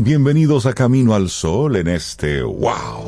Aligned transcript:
bienvenidos 0.00 0.66
a 0.66 0.72
Camino 0.72 1.14
al 1.14 1.28
Sol 1.28 1.76
en 1.76 1.88
este 1.88 2.42
wow. 2.42 3.04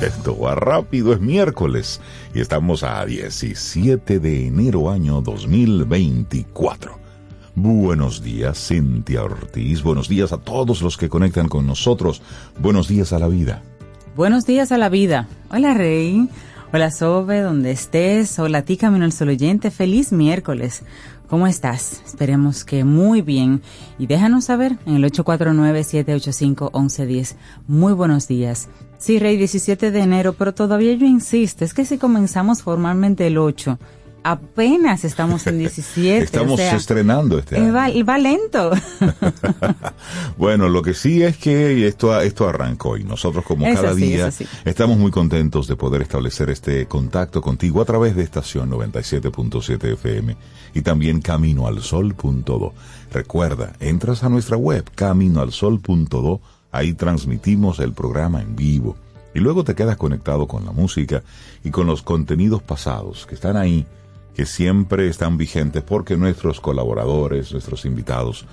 Esto 0.00 0.38
va 0.38 0.54
rápido, 0.54 1.12
es 1.12 1.20
miércoles 1.20 2.00
y 2.34 2.40
estamos 2.40 2.82
a 2.82 3.04
17 3.04 4.18
de 4.18 4.46
enero 4.46 4.90
año 4.90 5.20
2024. 5.20 6.98
Buenos 7.54 8.22
días, 8.22 8.68
Cintia 8.68 9.22
Ortiz. 9.22 9.82
Buenos 9.82 10.08
días 10.08 10.32
a 10.32 10.38
todos 10.38 10.82
los 10.82 10.96
que 10.96 11.08
conectan 11.08 11.48
con 11.48 11.66
nosotros. 11.66 12.22
Buenos 12.58 12.88
días 12.88 13.12
a 13.12 13.18
la 13.18 13.28
vida. 13.28 13.62
Buenos 14.16 14.46
días 14.46 14.72
a 14.72 14.78
la 14.78 14.88
vida. 14.88 15.28
Hola, 15.50 15.74
Rey. 15.74 16.28
Hola, 16.72 16.92
Sobe, 16.92 17.40
donde 17.40 17.72
estés. 17.72 18.38
Hola, 18.38 18.62
ti, 18.62 18.76
Camino 18.76 19.04
al 19.04 19.10
Sol 19.10 19.30
oyente. 19.30 19.72
Feliz 19.72 20.12
miércoles. 20.12 20.84
¿Cómo 21.28 21.48
estás? 21.48 22.00
Esperemos 22.06 22.64
que 22.64 22.84
muy 22.84 23.22
bien. 23.22 23.60
Y 23.98 24.06
déjanos 24.06 24.44
saber 24.44 24.78
en 24.86 24.94
el 24.94 25.02
849-785-1110. 25.10 27.34
Muy 27.66 27.92
buenos 27.92 28.28
días. 28.28 28.68
Sí, 28.98 29.18
Rey, 29.18 29.36
17 29.36 29.90
de 29.90 30.00
enero, 30.00 30.34
pero 30.34 30.54
todavía 30.54 30.94
yo 30.94 31.06
insisto, 31.06 31.64
es 31.64 31.74
que 31.74 31.84
si 31.84 31.98
comenzamos 31.98 32.62
formalmente 32.62 33.26
el 33.26 33.38
8 33.38 33.76
apenas 34.22 35.04
estamos 35.04 35.46
en 35.46 35.58
17. 35.60 36.24
estamos 36.24 36.60
estrenando 36.60 37.38
este 37.38 37.56
año. 37.56 37.72
Va, 37.72 37.90
y 37.90 38.02
va 38.02 38.18
lento. 38.18 38.70
bueno, 40.36 40.68
lo 40.68 40.82
que 40.82 40.94
sí 40.94 41.22
es 41.22 41.36
que 41.36 41.86
esto, 41.86 42.18
esto 42.20 42.48
arrancó 42.48 42.96
y 42.96 43.04
nosotros 43.04 43.44
como 43.44 43.64
cada 43.64 43.94
día 43.94 44.30
estamos 44.64 44.98
muy 44.98 45.10
contentos 45.10 45.66
de 45.66 45.76
poder 45.76 46.02
establecer 46.02 46.50
este 46.50 46.86
contacto 46.86 47.40
contigo 47.40 47.80
a 47.80 47.84
través 47.84 48.16
de 48.16 48.22
estación 48.22 48.70
97.7 48.70 49.92
FM 49.94 50.36
y 50.74 50.82
también 50.82 51.20
caminoalsol.do. 51.20 52.74
Recuerda, 53.12 53.72
entras 53.80 54.22
a 54.22 54.28
nuestra 54.28 54.56
web 54.56 54.88
caminoalsol.do, 54.94 56.40
ahí 56.70 56.92
transmitimos 56.94 57.80
el 57.80 57.92
programa 57.92 58.40
en 58.40 58.54
vivo 58.54 58.96
y 59.34 59.40
luego 59.40 59.64
te 59.64 59.74
quedas 59.74 59.96
conectado 59.96 60.46
con 60.46 60.64
la 60.64 60.72
música 60.72 61.22
y 61.64 61.70
con 61.70 61.86
los 61.86 62.02
contenidos 62.02 62.62
pasados 62.62 63.26
que 63.26 63.34
están 63.34 63.56
ahí 63.56 63.86
que 64.40 64.46
siempre 64.46 65.06
están 65.06 65.36
vigentes 65.36 65.82
porque 65.82 66.16
nuestros 66.16 66.62
colaboradores, 66.62 67.52
nuestros 67.52 67.84
invitados, 67.84 68.46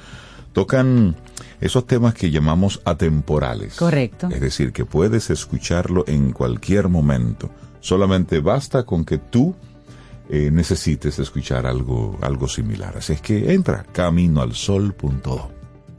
tocan 0.52 1.16
esos 1.62 1.88
temas 1.88 2.14
que 2.14 2.30
llamamos 2.30 2.82
atemporales. 2.84 3.78
Correcto. 3.78 4.28
Es 4.30 4.42
decir, 4.42 4.74
que 4.74 4.84
puedes 4.84 5.30
escucharlo 5.30 6.04
en 6.06 6.34
cualquier 6.34 6.90
momento. 6.90 7.50
Solamente 7.80 8.42
basta 8.42 8.84
con 8.84 9.06
que 9.06 9.18
tú 9.18 9.56
eh, 10.30 10.52
necesites 10.52 11.20
escuchar 11.20 11.66
algo, 11.66 12.20
algo 12.22 12.50
similar. 12.50 12.98
Así 12.98 13.14
es 13.14 13.22
que 13.22 13.54
entra 13.54 13.86
caminoalsol.do. 13.94 15.52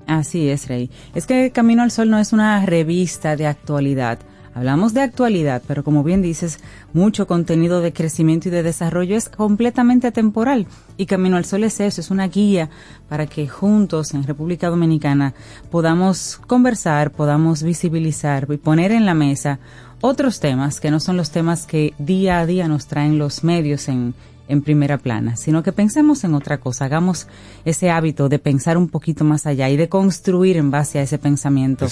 Así 0.06 0.50
es, 0.50 0.69
Rey. 0.69 0.91
Es 1.15 1.25
que 1.25 1.50
Camino 1.50 1.82
al 1.82 1.91
Sol 1.91 2.10
no 2.10 2.19
es 2.19 2.34
una 2.34 2.66
revista 2.66 3.37
de 3.37 3.47
actualidad 3.47 4.19
Hablamos 4.59 4.93
de 4.93 5.03
actualidad, 5.03 5.63
pero 5.69 5.85
como 5.85 6.03
bien 6.03 6.21
dices, 6.21 6.59
mucho 6.93 7.29
contenido 7.29 7.81
de 7.81 7.93
crecimiento 7.93 8.49
y 8.49 8.51
de 8.51 8.65
desarrollo 8.65 9.17
es 9.17 9.29
completamente 9.29 10.09
atemporal. 10.09 10.67
Y 10.97 11.07
Camino 11.07 11.37
al 11.37 11.45
Sol 11.45 11.63
es 11.63 11.79
eso, 11.79 12.01
es 12.01 12.11
una 12.11 12.27
guía 12.27 12.69
para 13.09 13.29
que 13.29 13.47
juntos 13.47 14.15
en 14.15 14.25
República 14.25 14.69
Dominicana 14.69 15.33
podamos 15.71 16.41
conversar, 16.49 17.13
podamos 17.13 17.63
visibilizar 17.63 18.49
y 18.51 18.57
poner 18.57 18.91
en 18.91 19.07
la 19.07 19.15
mesa 19.15 19.61
otros 20.01 20.41
temas 20.41 20.81
que 20.81 20.91
no 20.91 20.99
son 20.99 21.17
los 21.17 21.31
temas 21.31 21.65
que 21.65 21.95
día 22.01 22.41
a 22.41 22.47
día 22.47 22.67
nos 22.67 22.89
traen 22.89 23.17
los 23.17 23.45
medios 23.45 23.87
en, 23.87 24.13
en 24.49 24.63
primera 24.63 24.99
plana, 24.99 25.37
sino 25.37 25.63
que 25.63 25.73
pensemos 25.73 26.25
en 26.25 26.35
otra 26.35 26.59
cosa, 26.59 26.87
hagamos 26.87 27.29
ese 27.65 27.91
hábito 27.91 28.29
de 28.29 28.39
pensar 28.39 28.77
un 28.77 28.89
poquito 28.89 29.25
más 29.25 29.47
allá 29.47 29.69
y 29.69 29.77
de 29.77 29.89
construir 29.89 30.57
en 30.57 30.71
base 30.71 30.99
a 30.99 31.03
ese 31.03 31.19
pensamiento 31.19 31.87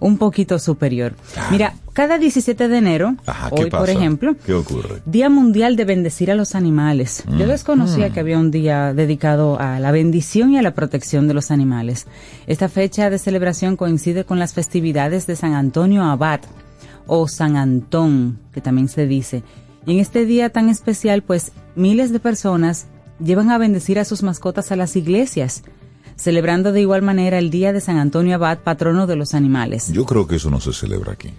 un 0.00 0.16
poquito 0.16 0.58
superior. 0.58 1.14
Mira, 1.50 1.74
cada 1.92 2.18
17 2.18 2.68
de 2.68 2.78
enero, 2.78 3.16
hoy 3.50 3.70
por 3.70 3.90
ejemplo, 3.90 4.36
¿Qué 4.44 4.54
ocurre? 4.54 5.02
Día 5.06 5.28
Mundial 5.28 5.76
de 5.76 5.84
Bendecir 5.84 6.30
a 6.30 6.34
los 6.34 6.54
Animales. 6.54 7.24
Yo 7.26 7.46
mm. 7.46 7.48
desconocía 7.48 8.08
mm. 8.08 8.12
que 8.12 8.20
había 8.20 8.38
un 8.38 8.50
día 8.50 8.92
dedicado 8.92 9.58
a 9.58 9.80
la 9.80 9.90
bendición 9.92 10.52
y 10.52 10.58
a 10.58 10.62
la 10.62 10.74
protección 10.74 11.26
de 11.26 11.34
los 11.34 11.50
animales. 11.50 12.06
Esta 12.46 12.68
fecha 12.68 13.10
de 13.10 13.18
celebración 13.18 13.76
coincide 13.76 14.24
con 14.24 14.38
las 14.38 14.54
festividades 14.54 15.26
de 15.26 15.36
San 15.36 15.54
Antonio 15.54 16.02
Abad 16.04 16.40
o 17.06 17.28
San 17.28 17.56
Antón, 17.56 18.38
que 18.52 18.60
también 18.60 18.88
se 18.88 19.06
dice. 19.06 19.42
Y 19.86 19.92
en 19.92 20.00
este 20.00 20.26
día 20.26 20.50
tan 20.50 20.68
especial, 20.68 21.22
pues 21.22 21.52
miles 21.76 22.12
de 22.12 22.18
personas 22.18 22.86
llevan 23.18 23.50
a 23.50 23.58
bendecir 23.58 23.98
a 23.98 24.04
sus 24.04 24.22
mascotas 24.22 24.72
a 24.72 24.76
las 24.76 24.96
iglesias, 24.96 25.62
celebrando 26.16 26.72
de 26.72 26.80
igual 26.80 27.02
manera 27.02 27.38
el 27.38 27.50
Día 27.50 27.72
de 27.72 27.80
San 27.80 27.96
Antonio 27.96 28.34
Abad, 28.34 28.58
patrono 28.58 29.06
de 29.06 29.16
los 29.16 29.32
animales. 29.32 29.92
Yo 29.92 30.04
creo 30.04 30.26
que 30.26 30.36
eso 30.36 30.50
no 30.50 30.60
se 30.60 30.72
celebra 30.72 31.12
aquí. 31.12 31.30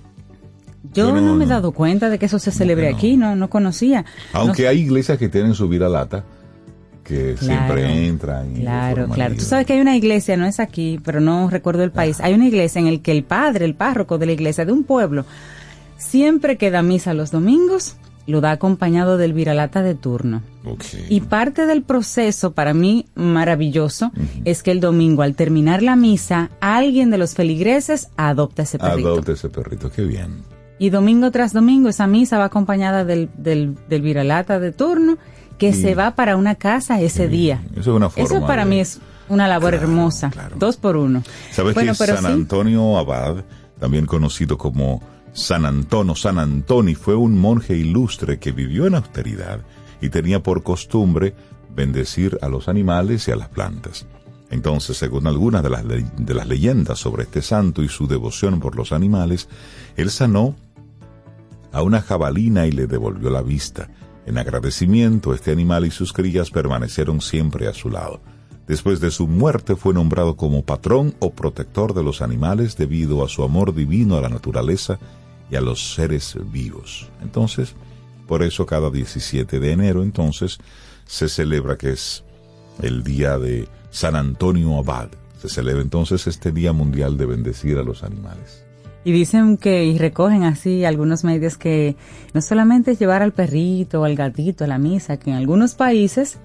Yo, 0.93 1.11
no, 1.11 1.35
me 1.35 1.43
he 1.43 1.47
dado 1.47 1.73
cuenta 1.73 2.09
de 2.09 2.17
que 2.17 2.27
eso 2.27 2.39
se 2.39 2.51
celebre 2.51 2.87
aquí, 2.87 3.17
no, 3.17 3.35
no 3.35 3.49
conocía. 3.49 4.05
Aunque 4.33 4.67
hay 4.67 4.79
iglesias 4.79 5.17
que 5.17 5.27
tienen 5.27 5.53
su 5.53 5.67
vida 5.67 5.89
lata, 5.89 6.23
que 7.03 7.35
siempre 7.37 8.07
entran. 8.07 8.53
claro, 8.53 9.07
claro. 9.09 9.35
Tú 9.35 9.41
sabes 9.41 9.65
que 9.65 9.73
hay 9.73 9.81
una 9.81 9.95
iglesia, 9.95 10.37
no 10.37 10.45
es 10.45 10.59
aquí, 10.59 10.99
pero 11.03 11.19
no 11.19 11.49
recuerdo 11.49 11.83
el 11.83 11.91
país. 11.91 12.19
Hay 12.21 12.33
una 12.33 12.47
iglesia 12.47 12.79
en 12.79 12.87
el 12.87 13.01
que 13.01 13.11
el 13.11 13.23
padre, 13.23 13.65
el 13.65 13.75
párroco 13.75 14.17
de 14.17 14.25
la 14.25 14.31
iglesia 14.31 14.65
de 14.65 14.71
un 14.71 14.83
pueblo, 14.83 15.25
siempre 15.97 16.57
que 16.57 16.71
da 16.71 16.81
misa 16.81 17.13
los 17.13 17.31
domingos, 17.31 17.95
lo 18.27 18.41
da 18.41 18.51
acompañado 18.51 19.17
del 19.17 19.33
viralata 19.33 19.81
de 19.81 19.95
turno. 19.95 20.43
Y 21.09 21.21
parte 21.21 21.65
del 21.65 21.81
proceso, 21.81 22.51
para 22.51 22.73
mí 22.73 23.05
maravilloso, 23.15 24.11
es 24.43 24.63
que 24.63 24.71
el 24.71 24.81
domingo, 24.81 25.23
al 25.23 25.33
terminar 25.33 25.81
la 25.81 25.95
misa, 25.95 26.51
alguien 26.59 27.09
de 27.09 27.17
los 27.17 27.33
feligreses 27.33 28.09
adopta 28.17 28.63
ese 28.63 28.77
perrito. 28.77 29.07
Adopta 29.07 29.31
ese 29.31 29.49
perrito, 29.49 29.89
qué 29.89 30.03
bien. 30.03 30.43
Y 30.77 30.89
domingo 30.89 31.31
tras 31.31 31.53
domingo, 31.53 31.89
esa 31.89 32.05
misa 32.05 32.37
va 32.37 32.45
acompañada 32.45 33.05
del, 33.05 33.29
del, 33.37 34.01
viralata 34.01 34.59
de 34.59 34.73
turno, 34.73 35.17
que 35.57 35.73
se 35.73 35.95
va 35.95 36.13
para 36.15 36.35
una 36.35 36.55
casa 36.55 37.01
ese 37.01 37.27
día. 37.27 37.63
Eso 37.71 37.79
es 37.79 37.87
una 37.87 38.09
forma. 38.09 38.25
Eso 38.25 38.45
para 38.45 38.65
mí 38.65 38.81
es 38.81 38.99
una 39.29 39.47
labor 39.47 39.73
hermosa. 39.73 40.31
Dos 40.57 40.77
por 40.77 40.97
uno. 40.97 41.23
¿Sabes 41.51 41.75
que 41.75 41.93
San 41.95 42.25
Antonio 42.25 42.97
Abad, 42.97 43.37
también 43.79 44.05
conocido 44.05 44.57
como 44.57 45.01
San 45.37 45.67
Antonio, 45.67 46.15
San 46.15 46.39
Antoni 46.39 46.95
fue 46.95 47.15
un 47.15 47.37
monje 47.37 47.77
ilustre 47.77 48.39
que 48.39 48.51
vivió 48.51 48.87
en 48.87 48.95
austeridad 48.95 49.59
y 50.01 50.09
tenía 50.09 50.41
por 50.41 50.63
costumbre 50.63 51.35
bendecir 51.75 52.39
a 52.41 52.49
los 52.49 52.67
animales 52.67 53.27
y 53.27 53.31
a 53.31 53.35
las 53.35 53.47
plantas. 53.47 54.07
Entonces, 54.49 54.97
según 54.97 55.27
algunas 55.27 55.61
de 55.61 55.69
las, 55.69 55.83
de 55.87 56.33
las 56.33 56.47
leyendas 56.47 56.97
sobre 56.97 57.23
este 57.23 57.43
santo 57.43 57.83
y 57.83 57.87
su 57.87 58.07
devoción 58.07 58.59
por 58.59 58.75
los 58.75 58.91
animales, 58.91 59.47
él 59.95 60.09
sanó 60.09 60.55
a 61.71 61.83
una 61.83 62.01
jabalina 62.01 62.65
y 62.65 62.71
le 62.71 62.87
devolvió 62.87 63.29
la 63.29 63.43
vista. 63.43 63.91
En 64.25 64.39
agradecimiento, 64.39 65.35
este 65.35 65.51
animal 65.51 65.85
y 65.85 65.91
sus 65.91 66.13
crías 66.13 66.49
permanecieron 66.49 67.21
siempre 67.21 67.67
a 67.67 67.75
su 67.75 67.91
lado. 67.91 68.21
Después 68.65 68.99
de 68.99 69.11
su 69.11 69.27
muerte 69.27 69.75
fue 69.75 69.93
nombrado 69.93 70.35
como 70.35 70.65
patrón 70.65 71.13
o 71.19 71.31
protector 71.31 71.93
de 71.93 72.01
los 72.01 72.23
animales 72.23 72.75
debido 72.75 73.23
a 73.23 73.29
su 73.29 73.43
amor 73.43 73.75
divino 73.75 74.17
a 74.17 74.21
la 74.21 74.29
naturaleza 74.29 74.97
y 75.49 75.55
a 75.55 75.61
los 75.61 75.95
seres 75.95 76.35
vivos. 76.51 77.09
Entonces, 77.21 77.75
por 78.27 78.43
eso 78.43 78.65
cada 78.65 78.89
17 78.89 79.59
de 79.59 79.71
enero 79.71 80.03
entonces 80.03 80.59
se 81.05 81.29
celebra 81.29 81.77
que 81.77 81.91
es 81.91 82.23
el 82.81 83.03
día 83.03 83.37
de 83.37 83.67
San 83.89 84.15
Antonio 84.15 84.77
Abad. 84.77 85.09
Se 85.39 85.49
celebra 85.49 85.81
entonces 85.81 86.27
este 86.27 86.51
Día 86.51 86.73
Mundial 86.73 87.17
de 87.17 87.25
Bendecir 87.25 87.77
a 87.77 87.83
los 87.83 88.03
Animales. 88.03 88.63
Y 89.03 89.11
dicen 89.13 89.55
que, 89.55 89.85
y 89.85 89.97
recogen 89.97 90.43
así 90.43 90.83
algunos 90.83 91.23
medios 91.23 91.57
que 91.57 91.95
no 92.33 92.41
solamente 92.41 92.91
es 92.91 92.99
llevar 92.99 93.21
al 93.21 93.31
perrito 93.31 94.01
o 94.01 94.03
al 94.03 94.15
gatito 94.15 94.65
a 94.65 94.67
la 94.67 94.79
misa, 94.79 95.17
que 95.17 95.29
en 95.29 95.37
algunos 95.37 95.75
países 95.75 96.39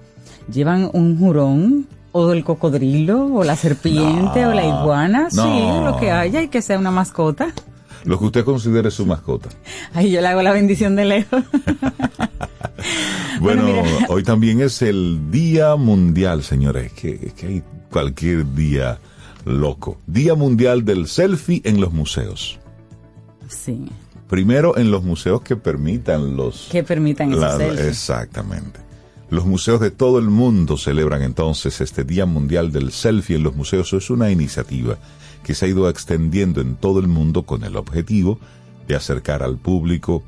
llevan 0.49 0.89
un 0.93 1.17
jurón 1.19 1.87
o 2.13 2.31
el 2.31 2.45
cocodrilo 2.45 3.25
o 3.33 3.43
la 3.43 3.57
serpiente 3.57 4.45
o 4.45 4.53
la 4.53 4.65
iguana, 4.65 5.29
sí, 5.29 5.37
lo 5.83 5.97
que 5.99 6.11
haya 6.11 6.41
y 6.41 6.47
que 6.47 6.61
sea 6.61 6.79
una 6.79 6.91
mascota. 6.91 7.53
Lo 8.05 8.19
que 8.19 8.25
usted 8.25 8.43
considere 8.43 8.91
su 8.91 9.05
mascota. 9.05 9.49
Ay, 9.93 10.11
yo 10.11 10.21
le 10.21 10.27
hago 10.27 10.41
la 10.41 10.51
bendición 10.51 10.95
de 10.95 11.05
lejos. 11.05 11.43
bueno, 13.39 13.83
hoy 14.09 14.23
también 14.23 14.61
es 14.61 14.81
el 14.81 15.31
Día 15.31 15.75
Mundial, 15.75 16.43
señores. 16.43 16.91
que, 16.93 17.19
es 17.27 17.33
que 17.33 17.47
hay 17.47 17.63
cualquier 17.89 18.53
día 18.53 18.99
loco. 19.45 19.97
Día 20.07 20.35
Mundial 20.35 20.83
del 20.85 21.07
Selfie 21.07 21.61
en 21.63 21.79
los 21.79 21.93
museos. 21.93 22.59
Sí. 23.47 23.89
Primero 24.27 24.77
en 24.77 24.89
los 24.89 25.03
museos 25.03 25.41
que 25.41 25.55
permitan 25.55 26.35
los... 26.35 26.69
Que 26.71 26.83
permitan 26.83 27.39
la, 27.39 27.55
Exactamente. 27.87 28.82
Los 29.33 29.47
museos 29.47 29.79
de 29.79 29.89
todo 29.89 30.19
el 30.19 30.29
mundo 30.29 30.77
celebran 30.77 31.23
entonces 31.23 31.81
este 31.81 32.03
Día 32.03 32.27
Mundial 32.27 32.71
del 32.71 32.91
Selfie 32.91 33.37
en 33.37 33.41
los 33.41 33.55
museos. 33.55 33.91
Es 33.93 34.11
una 34.11 34.29
iniciativa 34.29 34.99
que 35.43 35.55
se 35.55 35.65
ha 35.65 35.69
ido 35.69 35.89
extendiendo 35.89 36.61
en 36.61 36.75
todo 36.75 36.99
el 36.99 37.07
mundo 37.07 37.41
con 37.41 37.63
el 37.63 37.75
objetivo 37.75 38.37
de 38.87 38.95
acercar 38.95 39.41
al 39.41 39.57
público 39.57 40.21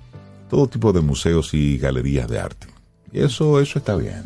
todo 0.50 0.68
tipo 0.68 0.92
de 0.92 1.02
museos 1.02 1.54
y 1.54 1.78
galerías 1.78 2.28
de 2.28 2.40
arte. 2.40 2.66
Y 3.14 3.20
eso, 3.20 3.60
eso 3.62 3.78
está 3.78 3.96
bien. 3.96 4.24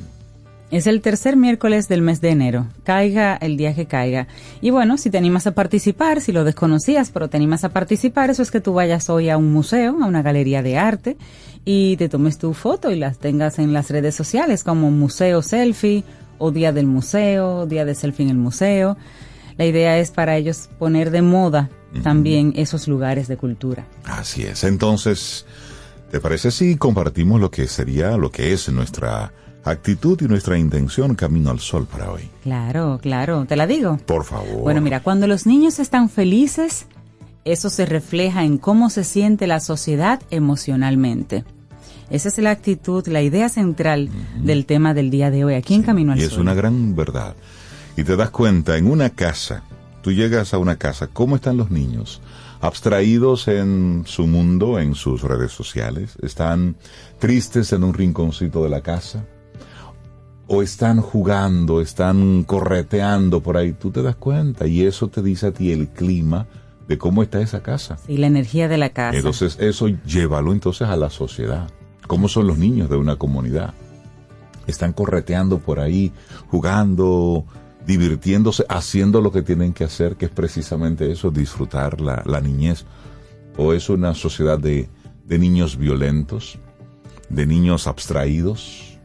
Es 0.71 0.85
el 0.85 1.01
tercer 1.01 1.35
miércoles 1.35 1.87
del 1.87 2.03
mes 2.03 2.21
de 2.21 2.29
enero. 2.29 2.67
Caiga 2.83 3.35
el 3.35 3.57
día 3.57 3.73
que 3.73 3.87
caiga. 3.87 4.27
Y 4.61 4.69
bueno, 4.69 4.99
si 4.99 5.09
te 5.09 5.17
animas 5.17 5.47
a 5.47 5.55
participar, 5.55 6.21
si 6.21 6.31
lo 6.31 6.43
desconocías, 6.43 7.09
pero 7.09 7.27
te 7.27 7.37
animas 7.37 7.63
a 7.63 7.69
participar, 7.69 8.29
eso 8.29 8.43
es 8.43 8.51
que 8.51 8.61
tú 8.61 8.73
vayas 8.73 9.09
hoy 9.09 9.29
a 9.29 9.37
un 9.37 9.51
museo, 9.51 9.97
a 9.99 10.05
una 10.05 10.21
galería 10.21 10.61
de 10.61 10.77
arte, 10.77 11.17
y 11.65 11.97
te 11.97 12.07
tomes 12.07 12.37
tu 12.37 12.53
foto 12.53 12.91
y 12.91 12.97
las 12.97 13.17
tengas 13.17 13.57
en 13.57 13.73
las 13.73 13.89
redes 13.89 14.13
sociales 14.13 14.63
como 14.63 14.91
Museo 14.91 15.41
Selfie 15.41 16.03
o 16.37 16.51
Día 16.51 16.71
del 16.71 16.85
Museo, 16.85 17.65
Día 17.65 17.83
de 17.83 17.95
Selfie 17.95 18.25
en 18.25 18.31
el 18.31 18.37
Museo. 18.37 18.95
La 19.57 19.65
idea 19.65 19.97
es 19.97 20.11
para 20.11 20.37
ellos 20.37 20.69
poner 20.77 21.09
de 21.09 21.23
moda 21.23 21.69
también 22.03 22.53
esos 22.55 22.87
lugares 22.87 23.27
de 23.27 23.37
cultura. 23.37 23.87
Así 24.03 24.43
es. 24.43 24.63
Entonces, 24.63 25.47
¿te 26.11 26.19
parece 26.19 26.51
si 26.51 26.77
compartimos 26.77 27.41
lo 27.41 27.49
que 27.49 27.67
sería, 27.67 28.15
lo 28.17 28.31
que 28.31 28.53
es 28.53 28.69
nuestra 28.69 29.33
actitud 29.69 30.19
y 30.21 30.25
nuestra 30.25 30.57
intención 30.57 31.15
camino 31.15 31.49
al 31.49 31.59
sol 31.59 31.87
para 31.89 32.11
hoy? 32.11 32.29
Claro, 32.43 32.99
claro. 33.01 33.45
¿Te 33.47 33.55
la 33.55 33.67
digo? 33.67 33.97
Por 34.05 34.25
favor. 34.25 34.61
Bueno, 34.61 34.81
mira, 34.81 35.01
cuando 35.01 35.27
los 35.27 35.45
niños 35.45 35.79
están 35.79 36.09
felices, 36.09 36.85
eso 37.45 37.69
se 37.69 37.85
refleja 37.85 38.43
en 38.43 38.57
cómo 38.57 38.89
se 38.89 39.03
siente 39.03 39.47
la 39.47 39.59
sociedad 39.59 40.21
emocionalmente. 40.29 41.45
Esa 42.09 42.29
es 42.29 42.37
la 42.39 42.51
actitud, 42.51 43.07
la 43.07 43.21
idea 43.21 43.49
central 43.49 44.09
del 44.41 44.65
tema 44.65 44.93
del 44.93 45.11
día 45.11 45.29
de 45.29 45.45
hoy, 45.45 45.53
aquí 45.53 45.75
en 45.75 45.83
Camino 45.83 46.11
al 46.11 46.19
Sol. 46.19 46.29
Y 46.29 46.31
es 46.33 46.37
una 46.37 46.53
gran 46.55 46.95
verdad. 46.95 47.35
Y 47.95 48.03
te 48.03 48.15
das 48.15 48.31
cuenta, 48.31 48.77
en 48.77 48.87
una 48.87 49.11
casa, 49.11 49.63
tú 50.01 50.11
llegas 50.11 50.53
a 50.53 50.57
una 50.57 50.77
casa, 50.77 51.07
¿cómo 51.07 51.35
están 51.35 51.57
los 51.57 51.69
niños? 51.69 52.21
abstraídos 52.61 53.47
en 53.47 54.03
su 54.05 54.27
mundo, 54.27 54.79
en 54.79 54.95
sus 54.95 55.21
redes 55.21 55.51
sociales, 55.51 56.17
están 56.21 56.75
tristes 57.17 57.71
en 57.73 57.83
un 57.83 57.93
rinconcito 57.93 58.63
de 58.63 58.69
la 58.69 58.81
casa, 58.81 59.25
o 60.51 60.63
están 60.63 60.99
jugando, 60.99 61.79
están 61.79 62.43
correteando 62.43 63.41
por 63.41 63.55
ahí, 63.55 63.71
tú 63.71 63.91
te 63.91 64.01
das 64.01 64.15
cuenta 64.15 64.65
y 64.65 64.81
eso 64.81 65.07
te 65.07 65.21
dice 65.21 65.47
a 65.47 65.51
ti 65.51 65.71
el 65.71 65.89
clima 65.89 66.47
de 66.87 66.97
cómo 66.97 67.21
está 67.21 67.39
esa 67.39 67.61
casa. 67.61 67.99
Y 68.07 68.17
la 68.17 68.25
energía 68.25 68.67
de 68.67 68.79
la 68.79 68.89
casa. 68.89 69.15
Entonces 69.15 69.57
eso 69.59 69.87
llévalo 69.87 70.51
entonces 70.51 70.87
a 70.87 70.95
la 70.95 71.11
sociedad. 71.11 71.69
¿Cómo 72.07 72.27
son 72.27 72.47
los 72.47 72.57
niños 72.57 72.89
de 72.89 72.97
una 72.97 73.15
comunidad? 73.15 73.75
Están 74.65 74.91
correteando 74.91 75.59
por 75.59 75.79
ahí, 75.79 76.11
jugando, 76.47 77.45
divirtiéndose, 77.85 78.65
haciendo 78.69 79.21
lo 79.21 79.31
que 79.31 79.43
tienen 79.43 79.71
que 79.71 79.83
hacer, 79.83 80.15
que 80.15 80.25
es 80.25 80.31
precisamente 80.31 81.11
eso, 81.11 81.29
disfrutar 81.29 82.01
la, 82.01 82.41
niñez. 82.41 82.85
O 83.55 83.73
es 83.73 83.87
una 83.87 84.15
sociedad 84.15 84.57
de, 84.57 84.89
niños 85.27 85.77
violentos, 85.77 86.57
de 87.29 87.45
niños 87.45 87.85
abstraídos, 87.85 88.97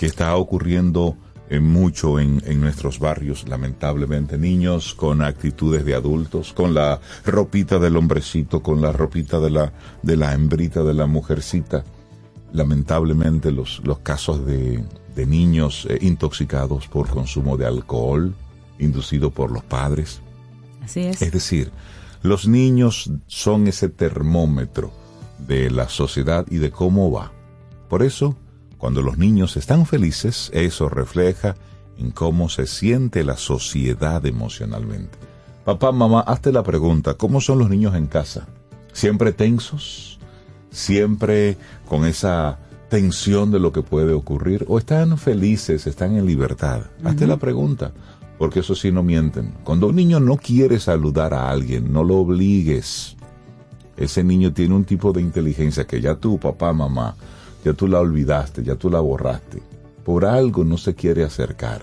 que 0.00 0.06
está 0.06 0.34
ocurriendo 0.34 1.14
en 1.50 1.62
mucho 1.62 2.18
en, 2.18 2.42
en, 2.46 2.58
nuestros 2.58 2.98
barrios, 2.98 3.46
lamentablemente. 3.46 4.38
Niños 4.38 4.94
con 4.94 5.20
actitudes 5.20 5.84
de 5.84 5.94
adultos, 5.94 6.54
con 6.54 6.72
la 6.72 6.98
ropita 7.26 7.78
del 7.78 7.98
hombrecito, 7.98 8.62
con 8.62 8.80
la 8.80 8.92
ropita 8.92 9.40
de 9.40 9.50
la, 9.50 9.74
de 10.02 10.16
la 10.16 10.32
hembrita, 10.32 10.82
de 10.84 10.94
la 10.94 11.04
mujercita. 11.04 11.84
Lamentablemente 12.54 13.52
los, 13.52 13.82
los 13.84 13.98
casos 13.98 14.46
de, 14.46 14.82
de 15.14 15.26
niños 15.26 15.86
eh, 15.90 15.98
intoxicados 16.00 16.88
por 16.88 17.10
consumo 17.10 17.58
de 17.58 17.66
alcohol, 17.66 18.34
inducido 18.78 19.30
por 19.30 19.50
los 19.50 19.64
padres. 19.64 20.22
Así 20.82 21.00
es. 21.00 21.20
Es 21.20 21.30
decir, 21.30 21.72
los 22.22 22.48
niños 22.48 23.10
son 23.26 23.66
ese 23.68 23.90
termómetro 23.90 24.92
de 25.46 25.70
la 25.70 25.90
sociedad 25.90 26.46
y 26.48 26.56
de 26.56 26.70
cómo 26.70 27.12
va. 27.12 27.32
Por 27.90 28.02
eso, 28.02 28.34
cuando 28.80 29.02
los 29.02 29.18
niños 29.18 29.58
están 29.58 29.84
felices, 29.84 30.50
eso 30.54 30.88
refleja 30.88 31.54
en 31.98 32.12
cómo 32.12 32.48
se 32.48 32.66
siente 32.66 33.24
la 33.24 33.36
sociedad 33.36 34.24
emocionalmente. 34.24 35.18
Papá, 35.66 35.92
mamá, 35.92 36.20
hazte 36.20 36.50
la 36.50 36.62
pregunta, 36.62 37.12
¿cómo 37.12 37.42
son 37.42 37.58
los 37.58 37.68
niños 37.68 37.94
en 37.94 38.06
casa? 38.06 38.48
¿Siempre 38.94 39.32
tensos? 39.32 40.18
¿Siempre 40.70 41.58
con 41.86 42.06
esa 42.06 42.58
tensión 42.88 43.50
de 43.50 43.58
lo 43.60 43.70
que 43.70 43.82
puede 43.82 44.14
ocurrir? 44.14 44.64
¿O 44.66 44.78
están 44.78 45.18
felices, 45.18 45.86
están 45.86 46.16
en 46.16 46.24
libertad? 46.24 46.80
Hazte 47.04 47.26
la 47.26 47.36
pregunta, 47.36 47.92
porque 48.38 48.60
eso 48.60 48.74
sí 48.74 48.90
no 48.90 49.02
mienten. 49.02 49.52
Cuando 49.62 49.88
un 49.88 49.96
niño 49.96 50.20
no 50.20 50.38
quiere 50.38 50.80
saludar 50.80 51.34
a 51.34 51.50
alguien, 51.50 51.92
no 51.92 52.02
lo 52.02 52.16
obligues. 52.16 53.14
Ese 53.98 54.24
niño 54.24 54.54
tiene 54.54 54.74
un 54.74 54.84
tipo 54.84 55.12
de 55.12 55.20
inteligencia 55.20 55.86
que 55.86 56.00
ya 56.00 56.14
tú, 56.14 56.38
papá, 56.38 56.72
mamá, 56.72 57.14
ya 57.64 57.72
tú 57.72 57.86
la 57.86 58.00
olvidaste, 58.00 58.62
ya 58.62 58.76
tú 58.76 58.90
la 58.90 59.00
borraste. 59.00 59.62
Por 60.04 60.24
algo 60.24 60.64
no 60.64 60.76
se 60.76 60.94
quiere 60.94 61.24
acercar. 61.24 61.82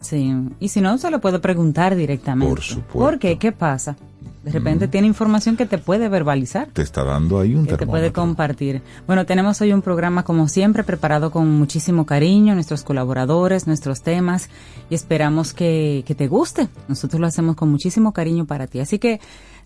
Sí, 0.00 0.34
y 0.60 0.68
si 0.68 0.80
no, 0.80 0.98
se 0.98 1.10
lo 1.10 1.20
puede 1.20 1.38
preguntar 1.38 1.96
directamente. 1.96 2.54
Por 2.54 2.60
supuesto. 2.60 2.98
¿Por 2.98 3.18
qué? 3.18 3.38
¿Qué 3.38 3.52
pasa? 3.52 3.96
De 4.44 4.50
repente 4.50 4.88
tiene 4.88 5.06
información 5.06 5.56
que 5.56 5.64
te 5.64 5.78
puede 5.78 6.10
verbalizar. 6.10 6.68
Te 6.68 6.82
está 6.82 7.02
dando 7.02 7.40
ahí 7.40 7.54
un 7.54 7.64
Que 7.66 7.78
te 7.78 7.86
puede 7.86 8.12
compartir. 8.12 8.82
Bueno, 9.06 9.24
tenemos 9.24 9.58
hoy 9.62 9.72
un 9.72 9.80
programa 9.80 10.22
como 10.22 10.48
siempre 10.48 10.84
preparado 10.84 11.30
con 11.30 11.50
muchísimo 11.50 12.04
cariño, 12.04 12.52
nuestros 12.52 12.82
colaboradores, 12.82 13.66
nuestros 13.66 14.02
temas 14.02 14.50
y 14.90 14.94
esperamos 14.94 15.54
que, 15.54 16.04
que 16.06 16.14
te 16.14 16.28
guste. 16.28 16.68
Nosotros 16.88 17.20
lo 17.20 17.26
hacemos 17.26 17.56
con 17.56 17.70
muchísimo 17.70 18.12
cariño 18.12 18.44
para 18.44 18.66
ti. 18.66 18.80
Así 18.80 18.98
que 18.98 19.18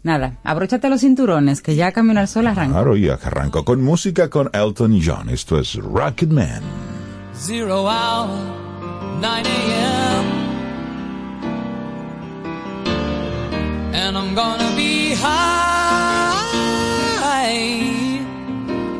Nada, 0.02 0.38
abróchate 0.44 0.88
los 0.88 1.00
cinturones, 1.00 1.60
que 1.60 1.74
ya 1.74 1.92
Camino 1.92 2.20
al 2.20 2.28
Sol 2.28 2.46
arranca. 2.46 2.74
Claro, 2.74 2.96
ya 2.96 3.14
arranco 3.14 3.64
con 3.64 3.82
música 3.82 4.30
con 4.30 4.48
Elton 4.52 5.00
John. 5.04 5.28
Esto 5.28 5.58
es 5.58 5.74
Rocket 5.74 6.30
Man. 6.30 6.62
Zero 7.34 7.88
hour, 7.88 8.28
9 9.20 9.48
a.m. 9.48 10.48
And 13.94 14.16
I'm 14.16 14.34
gonna 14.34 14.74
be 14.76 15.14
high 15.14 15.58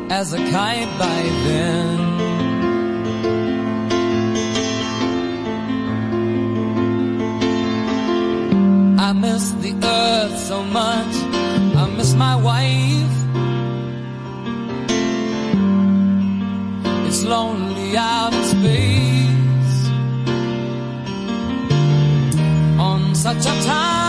as 0.09 0.33
a 0.33 0.37
kite 0.37 0.89
by 0.99 1.23
then. 1.45 2.08
earth 9.83 10.37
so 10.37 10.63
much. 10.63 11.13
I 11.75 11.87
miss 11.97 12.13
my 12.13 12.35
wife. 12.35 13.15
It's 17.07 17.23
lonely 17.23 17.97
out 17.97 18.33
in 18.33 18.43
space 18.43 19.79
on 22.79 23.15
such 23.15 23.45
a 23.45 23.63
time. 23.65 24.08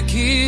to 0.00 0.06
keep 0.06 0.47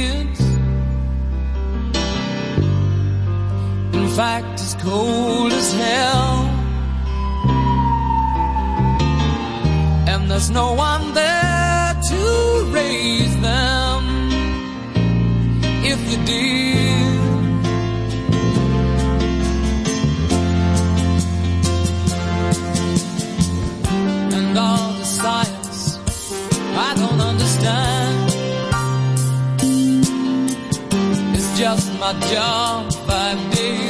my 32.00 32.14
job 32.32 32.90
five 33.06 33.54
days 33.54 33.89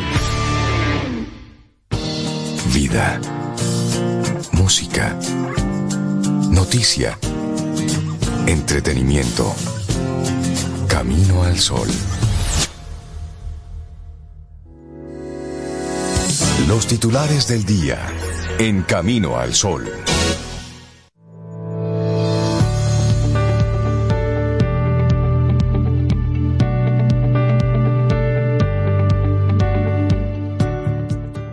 Vida. 2.73 3.19
Música. 4.53 5.17
Noticia. 6.49 7.17
Entretenimiento. 8.47 9.53
Camino 10.87 11.43
al 11.43 11.59
sol. 11.59 11.87
Los 16.67 16.87
titulares 16.87 17.47
del 17.47 17.65
día. 17.65 17.99
En 18.59 18.83
Camino 18.83 19.37
al 19.37 19.53
sol. 19.53 19.89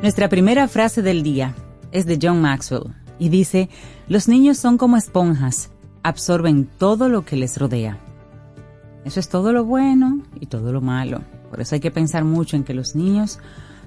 Nuestra 0.08 0.30
primera 0.30 0.68
frase 0.68 1.02
del 1.02 1.22
día 1.22 1.54
es 1.92 2.06
de 2.06 2.18
John 2.20 2.40
Maxwell 2.40 2.94
y 3.18 3.28
dice, 3.28 3.68
los 4.08 4.26
niños 4.26 4.56
son 4.56 4.78
como 4.78 4.96
esponjas, 4.96 5.68
absorben 6.02 6.64
todo 6.64 7.10
lo 7.10 7.26
que 7.26 7.36
les 7.36 7.58
rodea. 7.58 7.98
Eso 9.04 9.20
es 9.20 9.28
todo 9.28 9.52
lo 9.52 9.66
bueno 9.66 10.22
y 10.40 10.46
todo 10.46 10.72
lo 10.72 10.80
malo. 10.80 11.20
Por 11.50 11.60
eso 11.60 11.74
hay 11.74 11.82
que 11.82 11.90
pensar 11.90 12.24
mucho 12.24 12.56
en 12.56 12.64
que 12.64 12.72
los 12.72 12.94
niños 12.94 13.38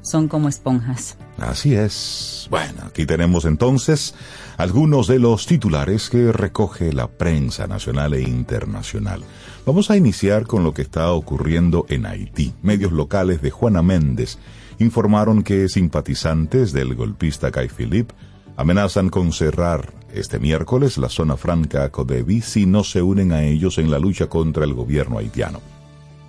son 0.03 0.27
como 0.27 0.47
esponjas. 0.47 1.17
Así 1.39 1.73
es. 1.73 2.47
Bueno, 2.51 2.83
aquí 2.85 3.07
tenemos 3.07 3.45
entonces 3.45 4.13
algunos 4.57 5.07
de 5.07 5.17
los 5.17 5.47
titulares 5.47 6.11
que 6.11 6.31
recoge 6.31 6.93
la 6.93 7.07
prensa 7.07 7.65
nacional 7.65 8.13
e 8.13 8.21
internacional. 8.21 9.23
Vamos 9.65 9.89
a 9.89 9.97
iniciar 9.97 10.45
con 10.45 10.63
lo 10.63 10.75
que 10.75 10.83
está 10.83 11.11
ocurriendo 11.13 11.87
en 11.89 12.05
Haití. 12.05 12.53
Medios 12.61 12.91
locales 12.91 13.41
de 13.41 13.49
Juana 13.49 13.81
Méndez 13.81 14.37
informaron 14.81 15.43
que 15.43 15.69
simpatizantes 15.69 16.73
del 16.73 16.95
golpista 16.95 17.51
Guy 17.51 17.67
Philippe 17.69 18.15
amenazan 18.57 19.09
con 19.09 19.31
cerrar 19.31 19.93
este 20.13 20.39
miércoles 20.39 20.97
la 20.97 21.07
zona 21.07 21.37
franca 21.37 21.89
Codevi 21.89 22.41
si 22.41 22.65
no 22.65 22.83
se 22.83 23.01
unen 23.01 23.31
a 23.31 23.43
ellos 23.43 23.77
en 23.77 23.91
la 23.91 23.99
lucha 23.99 24.27
contra 24.27 24.65
el 24.65 24.73
gobierno 24.73 25.19
haitiano. 25.19 25.61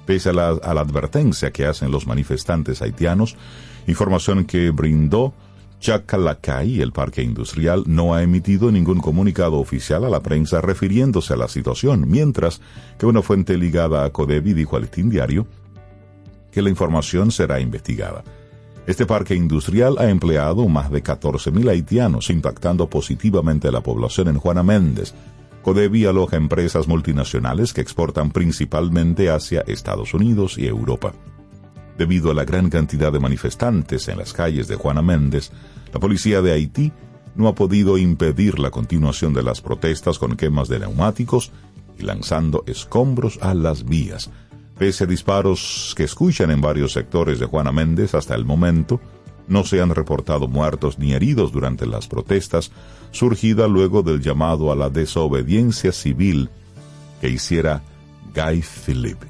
Pese 0.04 0.30
a 0.30 0.32
la, 0.32 0.48
advertencia 0.48 1.50
que 1.50 1.66
hacen 1.66 1.90
los 1.90 2.06
manifestantes 2.06 2.82
haitianos, 2.82 3.36
información 3.86 4.44
que 4.44 4.70
brindó 4.70 5.32
Chacalacay, 5.80 6.80
el 6.80 6.92
parque 6.92 7.22
industrial, 7.22 7.84
no 7.86 8.14
ha 8.14 8.22
emitido 8.22 8.70
ningún 8.70 9.00
comunicado 9.00 9.58
oficial 9.58 10.04
a 10.04 10.10
la 10.10 10.20
prensa 10.20 10.60
refiriéndose 10.60 11.32
a 11.32 11.36
la 11.36 11.48
situación, 11.48 12.08
mientras 12.08 12.60
que 12.98 13.06
una 13.06 13.22
fuente 13.22 13.56
ligada 13.56 14.04
a 14.04 14.10
Codevi 14.10 14.52
dijo 14.52 14.76
al 14.76 14.82
Listín 14.82 15.10
Diario 15.10 15.46
que 16.52 16.62
la 16.62 16.68
información 16.68 17.30
será 17.30 17.58
investigada. 17.58 18.22
Este 18.84 19.06
parque 19.06 19.36
industrial 19.36 19.96
ha 19.98 20.10
empleado 20.10 20.66
más 20.66 20.90
de 20.90 21.04
14.000 21.04 21.70
haitianos, 21.70 22.30
impactando 22.30 22.90
positivamente 22.90 23.68
a 23.68 23.70
la 23.72 23.80
población 23.80 24.26
en 24.26 24.38
Juana 24.38 24.64
Méndez. 24.64 25.14
Codevi 25.62 26.04
aloja 26.04 26.36
empresas 26.36 26.88
multinacionales 26.88 27.72
que 27.72 27.80
exportan 27.80 28.32
principalmente 28.32 29.30
hacia 29.30 29.60
Estados 29.60 30.14
Unidos 30.14 30.58
y 30.58 30.66
Europa. 30.66 31.12
Debido 31.96 32.32
a 32.32 32.34
la 32.34 32.44
gran 32.44 32.70
cantidad 32.70 33.12
de 33.12 33.20
manifestantes 33.20 34.08
en 34.08 34.18
las 34.18 34.32
calles 34.32 34.66
de 34.66 34.74
Juana 34.74 35.02
Méndez, 35.02 35.52
la 35.92 36.00
policía 36.00 36.42
de 36.42 36.52
Haití 36.52 36.92
no 37.36 37.46
ha 37.46 37.54
podido 37.54 37.98
impedir 37.98 38.58
la 38.58 38.72
continuación 38.72 39.32
de 39.32 39.44
las 39.44 39.60
protestas 39.60 40.18
con 40.18 40.36
quemas 40.36 40.68
de 40.68 40.80
neumáticos 40.80 41.52
y 41.96 42.02
lanzando 42.02 42.64
escombros 42.66 43.38
a 43.42 43.54
las 43.54 43.84
vías. 43.84 44.30
Pese 44.78 45.04
a 45.04 45.06
disparos 45.06 45.94
que 45.96 46.04
escuchan 46.04 46.50
en 46.50 46.60
varios 46.60 46.92
sectores 46.92 47.38
de 47.38 47.46
Juana 47.46 47.72
Méndez 47.72 48.14
hasta 48.14 48.34
el 48.34 48.44
momento, 48.44 49.00
no 49.48 49.64
se 49.64 49.80
han 49.80 49.90
reportado 49.94 50.48
muertos 50.48 50.98
ni 50.98 51.12
heridos 51.12 51.52
durante 51.52 51.86
las 51.86 52.06
protestas, 52.06 52.72
surgida 53.10 53.68
luego 53.68 54.02
del 54.02 54.20
llamado 54.20 54.72
a 54.72 54.76
la 54.76 54.88
desobediencia 54.88 55.92
civil 55.92 56.48
que 57.20 57.28
hiciera 57.28 57.82
Guy 58.34 58.62
Philippe. 58.62 59.26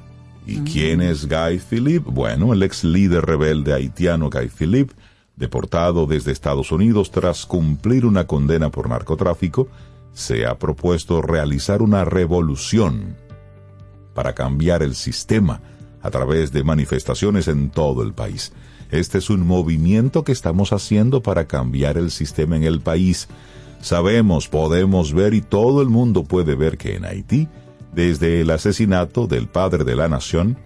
¿Y 0.46 0.58
mm. 0.58 0.64
quién 0.64 1.00
es 1.00 1.28
Guy 1.28 1.58
Philippe? 1.58 2.10
Bueno, 2.10 2.52
el 2.52 2.62
ex 2.62 2.84
líder 2.84 3.24
rebelde 3.24 3.72
haitiano 3.72 4.30
Guy 4.30 4.48
Philippe, 4.48 4.94
deportado 5.36 6.06
desde 6.06 6.32
Estados 6.32 6.72
Unidos 6.72 7.10
tras 7.10 7.46
cumplir 7.46 8.06
una 8.06 8.26
condena 8.26 8.70
por 8.70 8.88
narcotráfico, 8.88 9.68
se 10.12 10.46
ha 10.46 10.58
propuesto 10.58 11.22
realizar 11.22 11.80
una 11.80 12.04
revolución 12.04 13.16
para 14.14 14.34
cambiar 14.34 14.82
el 14.82 14.94
sistema 14.94 15.60
a 16.02 16.10
través 16.10 16.52
de 16.52 16.64
manifestaciones 16.64 17.48
en 17.48 17.70
todo 17.70 18.02
el 18.02 18.12
país. 18.12 18.52
Este 18.90 19.18
es 19.18 19.30
un 19.30 19.46
movimiento 19.46 20.24
que 20.24 20.32
estamos 20.32 20.72
haciendo 20.72 21.22
para 21.22 21.46
cambiar 21.46 21.96
el 21.96 22.10
sistema 22.10 22.56
en 22.56 22.64
el 22.64 22.80
país. 22.80 23.28
Sabemos, 23.80 24.48
podemos 24.48 25.12
ver 25.14 25.34
y 25.34 25.40
todo 25.40 25.80
el 25.80 25.88
mundo 25.88 26.24
puede 26.24 26.54
ver 26.54 26.76
que 26.76 26.96
en 26.96 27.04
Haití, 27.04 27.48
desde 27.94 28.40
el 28.40 28.50
asesinato 28.50 29.26
del 29.26 29.48
padre 29.48 29.84
de 29.84 29.96
la 29.96 30.08
nación, 30.08 30.58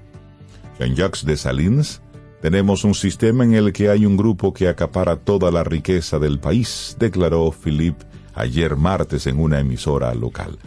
Jean-Jacques 0.79 1.25
Dessalines, 1.25 2.01
tenemos 2.43 2.85
un 2.85 2.95
sistema 2.95 3.45
en 3.45 3.55
el 3.55 3.73
que 3.73 3.89
hay 3.89 4.05
un 4.05 4.17
grupo 4.17 4.53
que 4.53 4.69
acapara 4.69 5.17
toda 5.17 5.51
la 5.51 5.65
riqueza 5.65 6.19
del 6.19 6.39
país, 6.39 6.97
declaró 6.99 7.51
Philippe 7.51 8.05
ayer 8.35 8.77
martes 8.77 9.27
en 9.27 9.41
una 9.41 9.61
emisora 9.61 10.15
local. 10.15 10.59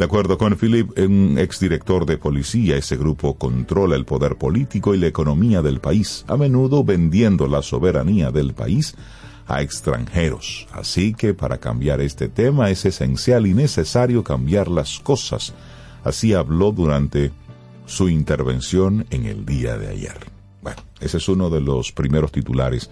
De 0.00 0.06
acuerdo 0.06 0.38
con 0.38 0.56
Philip, 0.56 0.98
un 0.98 1.36
exdirector 1.36 2.06
de 2.06 2.16
policía, 2.16 2.74
ese 2.74 2.96
grupo 2.96 3.34
controla 3.34 3.96
el 3.96 4.06
poder 4.06 4.36
político 4.36 4.94
y 4.94 4.98
la 4.98 5.08
economía 5.08 5.60
del 5.60 5.78
país, 5.78 6.24
a 6.26 6.38
menudo 6.38 6.82
vendiendo 6.82 7.46
la 7.46 7.60
soberanía 7.60 8.30
del 8.30 8.54
país 8.54 8.94
a 9.46 9.60
extranjeros. 9.60 10.66
Así 10.72 11.12
que 11.12 11.34
para 11.34 11.58
cambiar 11.58 12.00
este 12.00 12.30
tema 12.30 12.70
es 12.70 12.86
esencial 12.86 13.46
y 13.46 13.52
necesario 13.52 14.24
cambiar 14.24 14.68
las 14.68 15.00
cosas. 15.00 15.52
Así 16.02 16.32
habló 16.32 16.72
durante 16.72 17.30
su 17.84 18.08
intervención 18.08 19.04
en 19.10 19.26
el 19.26 19.44
día 19.44 19.76
de 19.76 19.88
ayer. 19.88 20.16
Bueno, 20.62 20.80
ese 21.00 21.18
es 21.18 21.28
uno 21.28 21.50
de 21.50 21.60
los 21.60 21.92
primeros 21.92 22.32
titulares 22.32 22.88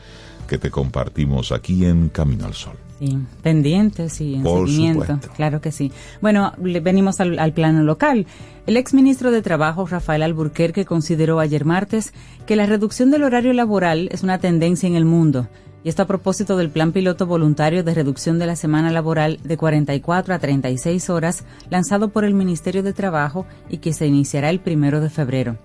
que 0.46 0.58
te 0.58 0.70
compartimos 0.70 1.52
aquí 1.52 1.86
en 1.86 2.10
Camino 2.10 2.44
al 2.44 2.52
Sol. 2.52 2.76
Sí, 2.98 3.16
pendientes 3.42 4.20
y 4.20 4.34
en 4.34 4.44
seguimiento, 4.44 5.20
claro 5.36 5.60
que 5.60 5.70
sí. 5.70 5.92
Bueno, 6.20 6.52
venimos 6.58 7.20
al, 7.20 7.38
al, 7.38 7.52
plano 7.52 7.84
local. 7.84 8.26
El 8.66 8.76
exministro 8.76 9.30
de 9.30 9.40
Trabajo, 9.40 9.86
Rafael 9.86 10.22
Alburquerque, 10.22 10.84
consideró 10.84 11.38
ayer 11.38 11.64
martes 11.64 12.12
que 12.44 12.56
la 12.56 12.66
reducción 12.66 13.12
del 13.12 13.22
horario 13.22 13.52
laboral 13.52 14.08
es 14.10 14.24
una 14.24 14.38
tendencia 14.38 14.88
en 14.88 14.96
el 14.96 15.04
mundo. 15.04 15.46
Y 15.84 15.88
esto 15.88 16.02
a 16.02 16.06
propósito 16.06 16.56
del 16.56 16.70
plan 16.70 16.90
piloto 16.90 17.26
voluntario 17.26 17.84
de 17.84 17.94
reducción 17.94 18.38
de 18.40 18.46
la 18.46 18.56
semana 18.56 18.90
laboral 18.90 19.38
de 19.44 19.56
44 19.56 20.34
a 20.34 20.38
36 20.38 21.08
horas 21.08 21.44
lanzado 21.70 22.08
por 22.08 22.24
el 22.24 22.34
Ministerio 22.34 22.82
de 22.82 22.92
Trabajo 22.92 23.46
y 23.68 23.78
que 23.78 23.92
se 23.92 24.06
iniciará 24.06 24.50
el 24.50 24.58
primero 24.58 25.00
de 25.00 25.08
febrero. 25.08 25.56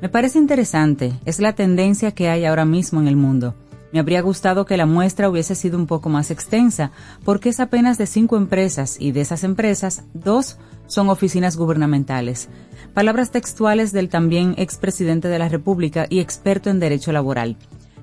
Me 0.00 0.08
parece 0.08 0.38
interesante, 0.38 1.12
es 1.26 1.40
la 1.40 1.52
tendencia 1.52 2.12
que 2.12 2.30
hay 2.30 2.46
ahora 2.46 2.64
mismo 2.64 3.00
en 3.00 3.08
el 3.08 3.16
mundo. 3.16 3.54
Me 3.92 3.98
habría 3.98 4.20
gustado 4.20 4.66
que 4.66 4.76
la 4.76 4.86
muestra 4.86 5.28
hubiese 5.28 5.54
sido 5.54 5.76
un 5.76 5.86
poco 5.86 6.08
más 6.08 6.30
extensa, 6.30 6.92
porque 7.24 7.48
es 7.48 7.58
apenas 7.58 7.98
de 7.98 8.06
cinco 8.06 8.36
empresas 8.36 8.96
y 9.00 9.12
de 9.12 9.20
esas 9.20 9.42
empresas, 9.42 10.04
dos 10.14 10.58
son 10.86 11.08
oficinas 11.08 11.56
gubernamentales. 11.56 12.48
Palabras 12.94 13.30
textuales 13.30 13.92
del 13.92 14.08
también 14.08 14.54
expresidente 14.58 15.28
de 15.28 15.38
la 15.38 15.48
República 15.48 16.06
y 16.08 16.20
experto 16.20 16.70
en 16.70 16.80
derecho 16.80 17.12
laboral. 17.12 17.56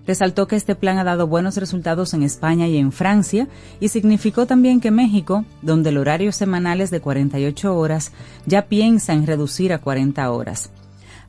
Resaltó 0.06 0.48
que 0.48 0.56
este 0.56 0.76
plan 0.76 0.98
ha 0.98 1.04
dado 1.04 1.28
buenos 1.28 1.58
resultados 1.58 2.14
en 2.14 2.24
España 2.24 2.68
y 2.68 2.78
en 2.78 2.94
Francia 2.94 3.50
y 3.82 3.90
significó 3.90 4.46
también 4.46 4.80
que 4.80 4.90
México, 4.90 5.44
donde 5.62 5.90
el 5.90 5.98
horario 5.98 6.32
semanal 6.32 6.80
es 6.80 6.92
de 6.92 7.02
48 7.02 7.76
horas, 7.76 8.14
ya 8.46 8.68
piensa 8.68 9.14
en 9.14 9.28
reducir 9.28 9.74
a 9.74 9.80
40 9.80 10.32
horas. 10.32 10.72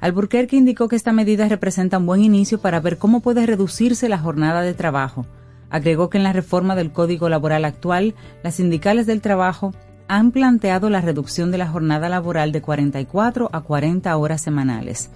Alburquerque 0.00 0.56
indicó 0.56 0.88
que 0.88 0.96
esta 0.96 1.12
medida 1.12 1.48
representa 1.48 1.98
un 1.98 2.06
buen 2.06 2.22
inicio 2.22 2.60
para 2.60 2.80
ver 2.80 2.98
cómo 2.98 3.20
puede 3.20 3.46
reducirse 3.46 4.08
la 4.08 4.18
jornada 4.18 4.62
de 4.62 4.74
trabajo. 4.74 5.26
Agregó 5.70 6.08
que 6.08 6.18
en 6.18 6.24
la 6.24 6.32
reforma 6.32 6.76
del 6.76 6.92
Código 6.92 7.28
Laboral 7.28 7.64
actual, 7.64 8.14
las 8.42 8.54
sindicales 8.54 9.06
del 9.06 9.20
trabajo 9.20 9.74
han 10.06 10.30
planteado 10.30 10.88
la 10.88 11.00
reducción 11.00 11.50
de 11.50 11.58
la 11.58 11.68
jornada 11.68 12.08
laboral 12.08 12.52
de 12.52 12.62
44 12.62 13.50
a 13.52 13.60
40 13.60 14.16
horas 14.16 14.40
semanales. 14.40 15.10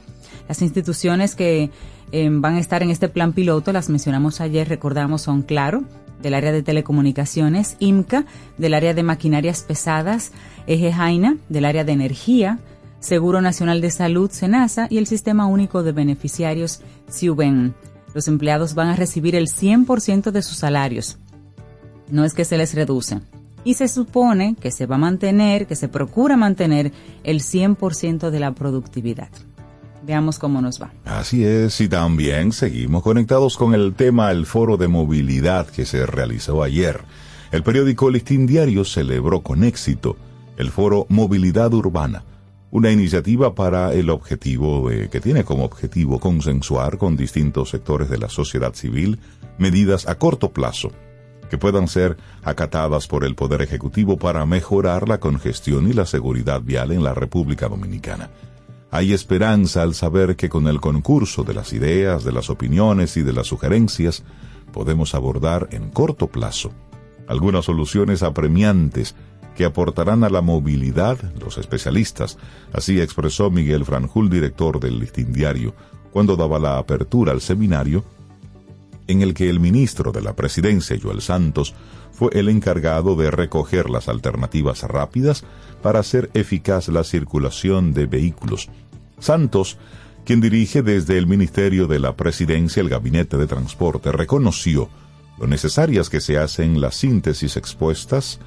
Las 0.49 0.61
instituciones 0.61 1.35
que 1.35 1.71
eh, 2.11 2.29
van 2.31 2.57
a 2.57 2.61
estar 2.61 2.83
en 2.83 2.91
este 2.91 3.09
plan 3.09 3.33
piloto, 3.33 3.73
las 3.73 3.89
mencionamos 3.89 4.41
ayer, 4.41 4.69
recordamos, 4.69 5.23
son 5.23 5.43
Claro, 5.43 5.85
del 6.21 6.35
área 6.35 6.53
de 6.53 6.63
telecomunicaciones, 6.63 7.77
IMCA, 7.79 8.27
del 8.59 8.75
área 8.75 8.95
de 8.95 9.03
maquinarias 9.03 9.63
pesadas, 9.63 10.33
Eje 10.67 10.93
Jaina, 10.93 11.37
del 11.49 11.65
área 11.65 11.85
de 11.85 11.93
energía, 11.93 12.59
Seguro 13.03 13.41
Nacional 13.41 13.81
de 13.81 13.91
Salud, 13.91 14.31
SENASA, 14.31 14.87
y 14.89 14.99
el 14.99 15.09
Sistema 15.09 15.47
Único 15.47 15.83
de 15.83 15.91
Beneficiarios, 15.91 16.83
SIUBEN. 17.09 17.75
Los 18.15 18.29
empleados 18.29 18.75
van 18.75 18.91
a 18.91 18.97
recibir 18.97 19.35
el 19.35 19.49
100% 19.49 20.31
de 20.31 20.41
sus 20.41 20.59
salarios. 20.59 21.19
No 22.09 22.25
es 22.25 22.33
que 22.33 22.45
se 22.45 22.57
les 22.57 22.75
reduce. 22.75 23.19
Y 23.65 23.75
se 23.75 23.89
supone 23.89 24.55
que 24.55 24.71
se 24.71 24.87
va 24.87 24.95
a 24.95 24.99
mantener, 24.99 25.67
que 25.67 25.75
se 25.75 25.89
procura 25.89 26.37
mantener 26.37 26.93
el 27.25 27.41
100% 27.41 28.31
de 28.31 28.39
la 28.39 28.55
productividad. 28.55 29.31
Veamos 30.07 30.39
cómo 30.39 30.63
nos 30.63 30.81
va. 30.81 30.93
Así 31.05 31.45
es, 31.45 31.81
y 31.81 31.89
también 31.89 32.53
seguimos 32.53 33.03
conectados 33.03 33.57
con 33.57 33.75
el 33.75 33.95
tema 33.95 34.29
del 34.29 34.47
foro 34.47 34.77
de 34.77 34.87
movilidad 34.87 35.67
que 35.67 35.87
se 35.87 36.07
realizó 36.07 36.63
ayer. 36.63 37.01
El 37.51 37.65
periódico 37.65 38.11
Listín 38.11 38.47
Diario 38.47 38.85
celebró 38.85 39.43
con 39.43 39.65
éxito 39.65 40.17
el 40.57 40.71
foro 40.71 41.07
Movilidad 41.09 41.75
Urbana 41.75 42.23
una 42.73 42.91
iniciativa 42.91 43.55
para 43.55 43.93
el 43.93 44.09
objetivo 44.09 44.89
que 44.89 45.21
tiene 45.21 45.45
como 45.45 45.65
objetivo 45.65 46.19
consensuar 46.19 46.97
con 46.97 47.17
distintos 47.17 47.69
sectores 47.69 48.09
de 48.09 48.17
la 48.17 48.31
sociedad 48.31 48.73
civil 48.73 49.21
medidas 49.59 50.09
a 50.09 50.15
corto 50.15 50.53
plazo 50.53 50.91
que 51.51 51.59
puedan 51.59 51.87
ser 51.87 52.17
acatadas 52.43 53.09
por 53.09 53.25
el 53.25 53.35
Poder 53.35 53.61
Ejecutivo 53.61 54.17
para 54.17 54.47
mejorar 54.47 55.07
la 55.07 55.21
congestión 55.21 55.87
y 55.87 55.93
la 55.93 56.07
seguridad 56.07 56.63
vial 56.63 56.93
en 56.93 57.05
la 57.05 57.13
República 57.13 57.69
Dominicana. 57.69 58.31
Hay 58.91 59.13
esperanza 59.13 59.83
al 59.83 59.95
saber 59.95 60.35
que 60.35 60.49
con 60.49 60.67
el 60.67 60.81
concurso 60.81 61.45
de 61.45 61.53
las 61.53 61.75
ideas, 61.75 62.25
de 62.25 62.33
las 62.33 62.49
opiniones 62.49 63.19
y 63.19 63.23
de 63.23 63.35
las 63.35 63.49
sugerencias, 63.49 64.25
podemos 64.73 65.15
abordar 65.15 65.69
en 65.73 65.91
corto 65.91 66.29
plazo 66.29 66.73
algunas 67.27 67.67
soluciones 67.67 68.23
apremiantes 68.23 69.15
que 69.55 69.65
aportarán 69.65 70.25
a 70.25 70.31
la 70.31 70.41
movilidad 70.41 71.19
los 71.41 71.59
especialistas. 71.59 72.39
Así 72.73 73.01
expresó 73.01 73.51
Miguel 73.51 73.85
Franjul, 73.85 74.31
director 74.31 74.81
del 74.81 74.99
Listín 74.99 75.33
Diario, 75.33 75.75
cuando 76.13 76.37
daba 76.37 76.59
la 76.59 76.79
apertura 76.79 77.33
al 77.33 77.41
seminario 77.41 78.05
en 79.09 79.23
el 79.23 79.35
que 79.35 79.49
el 79.49 79.61
ministro 79.61 80.13
de 80.13 80.23
la 80.23 80.35
Presidencia, 80.35 80.97
Joel 81.01 81.23
Santos, 81.23 81.75
fue 82.13 82.31
el 82.35 82.49
encargado 82.49 83.17
de 83.17 83.31
recoger 83.31 83.91
las 83.91 84.09
alternativas 84.09 84.83
rápidas 84.83 85.45
para 85.83 86.01
hacer 86.01 86.31
eficaz 86.35 86.89
la 86.89 87.05
circulación 87.05 87.95
de 87.95 88.07
vehículos. 88.07 88.69
Santos, 89.19 89.79
quien 90.25 90.41
dirige 90.41 90.83
desde 90.83 91.19
el 91.19 91.27
Ministerio 91.27 91.87
de 91.87 91.99
la 91.99 92.17
Presidencia 92.17 92.81
el 92.81 92.89
Gabinete 92.89 93.37
de 93.39 93.47
Transporte, 93.47 94.13
reconoció 94.13 94.89
lo 95.39 95.47
necesarias 95.47 96.11
que 96.11 96.21
se 96.21 96.39
hacen 96.39 96.81
las 96.81 96.95
síntesis 96.97 97.57
expuestas 97.57 98.39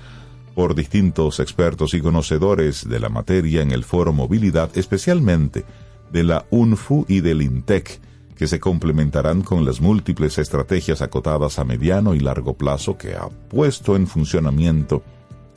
por 0.55 0.73
distintos 0.73 1.41
expertos 1.41 1.93
y 1.93 2.01
conocedores 2.01 2.87
de 2.87 2.99
la 2.99 3.09
materia 3.09 3.61
en 3.61 3.71
el 3.71 3.83
foro 3.83 4.13
Movilidad, 4.13 4.75
especialmente 4.75 5.65
de 6.11 6.23
la 6.23 6.45
UNFU 6.49 7.05
y 7.09 7.19
del 7.19 7.41
INTEC, 7.41 7.99
que 8.35 8.47
se 8.47 8.59
complementarán 8.59 9.41
con 9.41 9.65
las 9.65 9.81
múltiples 9.81 10.37
estrategias 10.37 11.01
acotadas 11.01 11.59
a 11.59 11.65
mediano 11.65 12.15
y 12.15 12.19
largo 12.21 12.53
plazo 12.53 12.97
que 12.97 13.15
ha 13.15 13.27
puesto 13.49 13.97
en 13.97 14.07
funcionamiento 14.07 15.03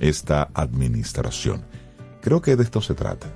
esta 0.00 0.48
administración. 0.52 1.62
Creo 2.20 2.42
que 2.42 2.56
de 2.56 2.64
esto 2.64 2.80
se 2.80 2.94
trata, 2.94 3.28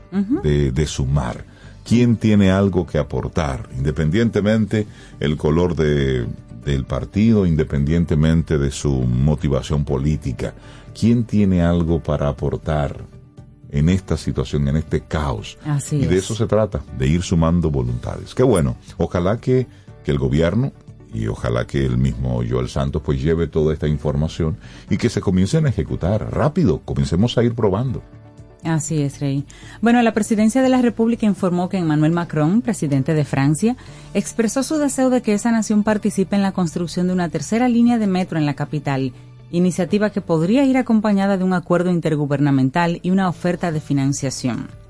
de, 0.42 0.72
de, 0.72 0.86
sumar. 0.86 1.44
¿Quién 1.84 2.16
tiene 2.16 2.50
algo 2.50 2.86
que 2.86 2.98
aportar? 2.98 3.68
Independientemente 3.76 4.86
el 5.20 5.36
color 5.36 5.76
de, 5.76 6.26
del 6.64 6.84
partido, 6.84 7.46
independientemente 7.46 8.58
de 8.58 8.70
su 8.70 8.92
motivación 8.92 9.84
política. 9.84 10.54
¿Quién 10.98 11.24
tiene 11.24 11.62
algo 11.62 12.02
para 12.02 12.28
aportar 12.28 13.04
en 13.70 13.88
esta 13.88 14.16
situación, 14.16 14.68
en 14.68 14.76
este 14.76 15.00
caos? 15.00 15.58
y 15.90 16.06
de 16.06 16.18
eso 16.18 16.34
se 16.34 16.46
trata, 16.46 16.82
de 16.98 17.06
ir 17.08 17.22
sumando 17.22 17.70
voluntades. 17.70 18.34
Qué 18.34 18.42
bueno. 18.42 18.76
Ojalá 18.98 19.38
que, 19.38 19.66
que 20.04 20.10
el 20.10 20.18
gobierno 20.18 20.72
y 21.12 21.26
ojalá 21.26 21.66
que 21.66 21.84
el 21.84 21.98
mismo 21.98 22.42
Joel 22.48 22.68
Santos 22.68 23.02
pues 23.04 23.22
lleve 23.22 23.46
toda 23.46 23.72
esta 23.72 23.88
información 23.88 24.56
y 24.88 24.96
que 24.96 25.10
se 25.10 25.20
comiencen 25.20 25.66
a 25.66 25.68
ejecutar 25.68 26.34
rápido, 26.34 26.80
comencemos 26.84 27.36
a 27.36 27.42
ir 27.42 27.54
probando. 27.54 28.02
Así 28.64 29.02
es, 29.02 29.20
Rey. 29.20 29.44
Bueno, 29.80 30.00
la 30.02 30.14
presidencia 30.14 30.62
de 30.62 30.68
la 30.68 30.82
República 30.82 31.26
informó 31.26 31.68
que 31.68 31.78
Emmanuel 31.78 32.12
Macron, 32.12 32.62
presidente 32.62 33.12
de 33.12 33.24
Francia, 33.24 33.76
expresó 34.14 34.62
su 34.62 34.78
deseo 34.78 35.10
de 35.10 35.20
que 35.20 35.34
esa 35.34 35.50
nación 35.50 35.82
participe 35.82 36.36
en 36.36 36.42
la 36.42 36.52
construcción 36.52 37.08
de 37.08 37.12
una 37.12 37.28
tercera 37.28 37.68
línea 37.68 37.98
de 37.98 38.06
metro 38.06 38.38
en 38.38 38.46
la 38.46 38.54
capital, 38.54 39.12
iniciativa 39.50 40.10
que 40.10 40.20
podría 40.20 40.64
ir 40.64 40.76
acompañada 40.76 41.36
de 41.36 41.44
un 41.44 41.54
acuerdo 41.54 41.90
intergubernamental 41.90 43.00
y 43.02 43.10
una 43.10 43.28
oferta 43.28 43.72
de 43.72 43.80
financiación 43.80 44.81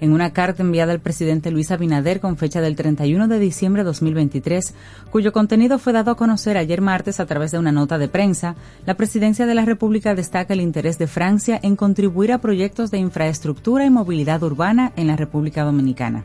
en 0.00 0.12
una 0.12 0.32
carta 0.32 0.62
enviada 0.62 0.92
al 0.92 1.00
presidente 1.00 1.50
Luis 1.50 1.70
Abinader 1.70 2.20
con 2.20 2.36
fecha 2.36 2.60
del 2.60 2.76
31 2.76 3.28
de 3.28 3.38
diciembre 3.38 3.82
de 3.82 3.86
2023, 3.86 4.74
cuyo 5.10 5.32
contenido 5.32 5.78
fue 5.78 5.92
dado 5.92 6.10
a 6.10 6.16
conocer 6.16 6.56
ayer 6.56 6.80
martes 6.80 7.20
a 7.20 7.26
través 7.26 7.50
de 7.50 7.58
una 7.58 7.72
nota 7.72 7.98
de 7.98 8.08
prensa, 8.08 8.56
la 8.84 8.94
presidencia 8.94 9.46
de 9.46 9.54
la 9.54 9.64
República 9.64 10.14
destaca 10.14 10.54
el 10.54 10.60
interés 10.60 10.98
de 10.98 11.06
Francia 11.06 11.58
en 11.62 11.76
contribuir 11.76 12.32
a 12.32 12.38
proyectos 12.38 12.90
de 12.90 12.98
infraestructura 12.98 13.84
y 13.84 13.90
movilidad 13.90 14.42
urbana 14.42 14.92
en 14.96 15.06
la 15.06 15.16
República 15.16 15.64
Dominicana. 15.64 16.24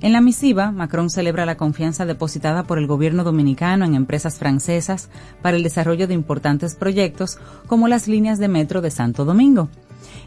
En 0.00 0.12
la 0.12 0.20
misiva, 0.20 0.70
Macron 0.70 1.08
celebra 1.08 1.46
la 1.46 1.56
confianza 1.56 2.04
depositada 2.04 2.64
por 2.64 2.78
el 2.78 2.86
gobierno 2.86 3.24
dominicano 3.24 3.86
en 3.86 3.94
empresas 3.94 4.38
francesas 4.38 5.08
para 5.40 5.56
el 5.56 5.62
desarrollo 5.62 6.06
de 6.06 6.12
importantes 6.12 6.74
proyectos 6.74 7.38
como 7.66 7.88
las 7.88 8.06
líneas 8.06 8.38
de 8.38 8.48
metro 8.48 8.82
de 8.82 8.90
Santo 8.90 9.24
Domingo 9.24 9.70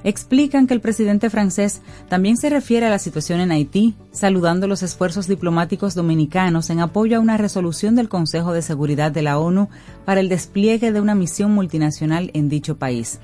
explican 0.03 0.67
que 0.67 0.73
el 0.73 0.81
presidente 0.81 1.29
francés 1.29 1.81
también 2.09 2.37
se 2.37 2.49
refiere 2.49 2.85
a 2.85 2.89
la 2.89 2.99
situación 2.99 3.39
en 3.39 3.51
Haití, 3.51 3.95
saludando 4.11 4.67
los 4.67 4.83
esfuerzos 4.83 5.27
diplomáticos 5.27 5.95
dominicanos 5.95 6.69
en 6.69 6.79
apoyo 6.79 7.17
a 7.17 7.21
una 7.21 7.37
resolución 7.37 7.95
del 7.95 8.09
Consejo 8.09 8.53
de 8.53 8.61
Seguridad 8.61 9.11
de 9.11 9.21
la 9.21 9.39
ONU 9.39 9.69
para 10.05 10.19
el 10.19 10.29
despliegue 10.29 10.91
de 10.91 11.01
una 11.01 11.15
misión 11.15 11.51
multinacional 11.51 12.31
en 12.33 12.49
dicho 12.49 12.77
país. 12.77 13.19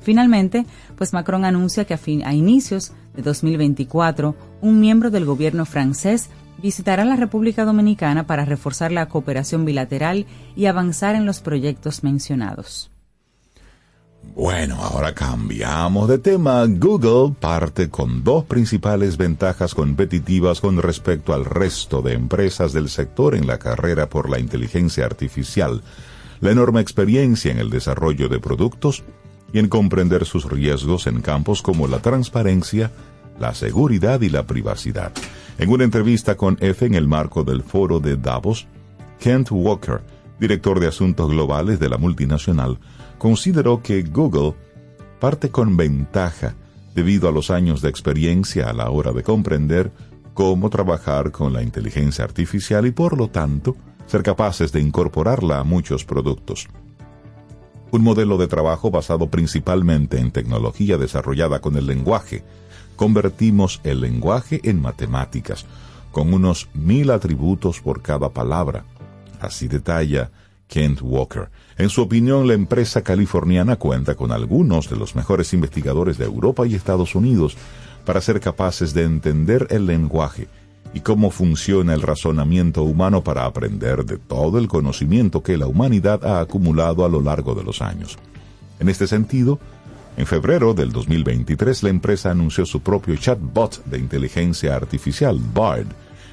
Finalmente, 0.00 0.66
pues 0.96 1.12
Macron 1.12 1.44
anuncia 1.44 1.86
que 1.86 1.94
a, 1.94 1.98
a 2.24 2.34
inicios 2.34 2.92
de 3.14 3.22
2024, 3.22 4.36
un 4.60 4.80
miembro 4.80 5.10
del 5.10 5.24
gobierno 5.24 5.64
francés 5.64 6.28
visitará 6.62 7.04
la 7.04 7.16
República 7.16 7.64
Dominicana 7.64 8.26
para 8.26 8.44
reforzar 8.44 8.92
la 8.92 9.08
cooperación 9.08 9.64
bilateral 9.64 10.26
y 10.56 10.66
avanzar 10.66 11.14
en 11.14 11.26
los 11.26 11.40
proyectos 11.40 12.04
mencionados. 12.04 12.93
Bueno, 14.34 14.76
ahora 14.82 15.14
cambiamos 15.14 16.08
de 16.08 16.18
tema. 16.18 16.64
Google 16.66 17.34
parte 17.38 17.88
con 17.88 18.24
dos 18.24 18.44
principales 18.44 19.16
ventajas 19.16 19.74
competitivas 19.74 20.60
con 20.60 20.80
respecto 20.82 21.32
al 21.34 21.44
resto 21.44 22.02
de 22.02 22.14
empresas 22.14 22.72
del 22.72 22.88
sector 22.88 23.34
en 23.36 23.46
la 23.46 23.58
carrera 23.58 24.08
por 24.08 24.28
la 24.28 24.40
inteligencia 24.40 25.04
artificial, 25.04 25.82
la 26.40 26.50
enorme 26.50 26.80
experiencia 26.80 27.52
en 27.52 27.58
el 27.58 27.70
desarrollo 27.70 28.28
de 28.28 28.40
productos 28.40 29.04
y 29.52 29.60
en 29.60 29.68
comprender 29.68 30.24
sus 30.24 30.50
riesgos 30.50 31.06
en 31.06 31.20
campos 31.20 31.62
como 31.62 31.86
la 31.86 32.00
transparencia, 32.00 32.90
la 33.38 33.54
seguridad 33.54 34.20
y 34.20 34.30
la 34.30 34.46
privacidad. 34.46 35.12
En 35.58 35.70
una 35.70 35.84
entrevista 35.84 36.36
con 36.36 36.58
F 36.60 36.84
en 36.84 36.94
el 36.94 37.06
marco 37.06 37.44
del 37.44 37.62
foro 37.62 38.00
de 38.00 38.16
Davos, 38.16 38.66
Kent 39.20 39.52
Walker, 39.52 40.02
director 40.40 40.80
de 40.80 40.88
asuntos 40.88 41.30
globales 41.30 41.78
de 41.78 41.88
la 41.88 41.98
multinacional, 41.98 42.78
consideró 43.18 43.82
que 43.82 44.02
Google 44.02 44.54
parte 45.20 45.50
con 45.50 45.76
ventaja 45.76 46.54
debido 46.94 47.28
a 47.28 47.32
los 47.32 47.50
años 47.50 47.80
de 47.82 47.88
experiencia 47.88 48.70
a 48.70 48.72
la 48.72 48.90
hora 48.90 49.12
de 49.12 49.22
comprender 49.22 49.90
cómo 50.32 50.70
trabajar 50.70 51.30
con 51.30 51.52
la 51.52 51.62
inteligencia 51.62 52.24
artificial 52.24 52.86
y 52.86 52.90
por 52.90 53.16
lo 53.16 53.28
tanto 53.28 53.76
ser 54.06 54.22
capaces 54.22 54.72
de 54.72 54.80
incorporarla 54.80 55.60
a 55.60 55.64
muchos 55.64 56.04
productos. 56.04 56.68
Un 57.90 58.02
modelo 58.02 58.36
de 58.38 58.48
trabajo 58.48 58.90
basado 58.90 59.30
principalmente 59.30 60.18
en 60.18 60.30
tecnología 60.30 60.98
desarrollada 60.98 61.60
con 61.60 61.76
el 61.76 61.86
lenguaje. 61.86 62.42
Convertimos 62.96 63.80
el 63.84 64.00
lenguaje 64.00 64.60
en 64.64 64.82
matemáticas, 64.82 65.64
con 66.10 66.34
unos 66.34 66.68
mil 66.74 67.10
atributos 67.10 67.80
por 67.80 68.02
cada 68.02 68.30
palabra. 68.30 68.84
Así 69.40 69.68
detalla 69.68 70.30
Kent 70.74 71.02
Walker. 71.02 71.50
En 71.78 71.88
su 71.88 72.02
opinión, 72.02 72.48
la 72.48 72.54
empresa 72.54 73.02
californiana 73.02 73.76
cuenta 73.76 74.16
con 74.16 74.32
algunos 74.32 74.90
de 74.90 74.96
los 74.96 75.14
mejores 75.14 75.52
investigadores 75.54 76.18
de 76.18 76.24
Europa 76.24 76.66
y 76.66 76.74
Estados 76.74 77.14
Unidos 77.14 77.56
para 78.04 78.20
ser 78.20 78.40
capaces 78.40 78.92
de 78.92 79.04
entender 79.04 79.68
el 79.70 79.86
lenguaje 79.86 80.48
y 80.92 80.98
cómo 80.98 81.30
funciona 81.30 81.94
el 81.94 82.02
razonamiento 82.02 82.82
humano 82.82 83.22
para 83.22 83.44
aprender 83.44 84.04
de 84.04 84.18
todo 84.18 84.58
el 84.58 84.66
conocimiento 84.66 85.44
que 85.44 85.56
la 85.56 85.68
humanidad 85.68 86.24
ha 86.24 86.40
acumulado 86.40 87.04
a 87.04 87.08
lo 87.08 87.20
largo 87.20 87.54
de 87.54 87.62
los 87.62 87.80
años. 87.80 88.18
En 88.80 88.88
este 88.88 89.06
sentido, 89.06 89.60
en 90.16 90.26
febrero 90.26 90.74
del 90.74 90.90
2023 90.90 91.84
la 91.84 91.90
empresa 91.90 92.32
anunció 92.32 92.66
su 92.66 92.80
propio 92.80 93.14
chatbot 93.14 93.84
de 93.84 94.00
inteligencia 94.00 94.74
artificial, 94.74 95.38
BARD, 95.54 95.86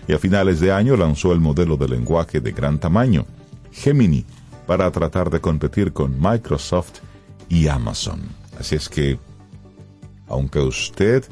y 0.07 0.13
a 0.13 0.17
finales 0.17 0.59
de 0.59 0.71
año 0.71 0.97
lanzó 0.97 1.31
el 1.31 1.39
modelo 1.39 1.77
de 1.77 1.89
lenguaje 1.89 2.41
de 2.41 2.51
gran 2.53 2.79
tamaño, 2.79 3.27
Gemini 3.71 4.25
para 4.67 4.91
tratar 4.91 5.29
de 5.29 5.41
competir 5.41 5.93
con 5.93 6.19
Microsoft 6.19 6.99
y 7.49 7.67
Amazon. 7.67 8.21
Así 8.59 8.75
es 8.75 8.87
que, 8.87 9.19
aunque 10.27 10.59
usted 10.59 11.25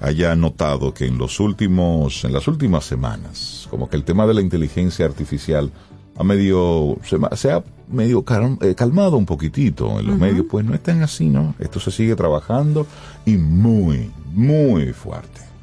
haya 0.00 0.34
notado 0.36 0.92
que 0.92 1.06
en 1.06 1.18
los 1.18 1.40
últimos, 1.40 2.24
en 2.24 2.32
las 2.32 2.48
últimas 2.48 2.84
semanas, 2.84 3.66
como 3.70 3.88
que 3.88 3.96
el 3.96 4.04
tema 4.04 4.26
de 4.26 4.34
la 4.34 4.40
inteligencia 4.40 5.06
artificial 5.06 5.70
ha 6.16 6.24
medio, 6.24 6.98
se, 7.02 7.50
ha 7.50 7.64
medio 7.88 8.24
eh, 8.60 8.74
calmado 8.74 9.16
un 9.16 9.26
poquitito 9.26 9.98
en 9.98 10.06
los 10.06 10.18
medios, 10.18 10.46
pues 10.48 10.64
no 10.64 10.74
es 10.74 10.82
tan 10.82 11.02
así, 11.02 11.28
¿no? 11.28 11.54
Esto 11.58 11.80
se 11.80 11.90
sigue 11.90 12.14
trabajando 12.14 12.86
y 13.24 13.36
muy, 13.36 14.10
muy 14.32 14.92
fuerte. 14.92 15.53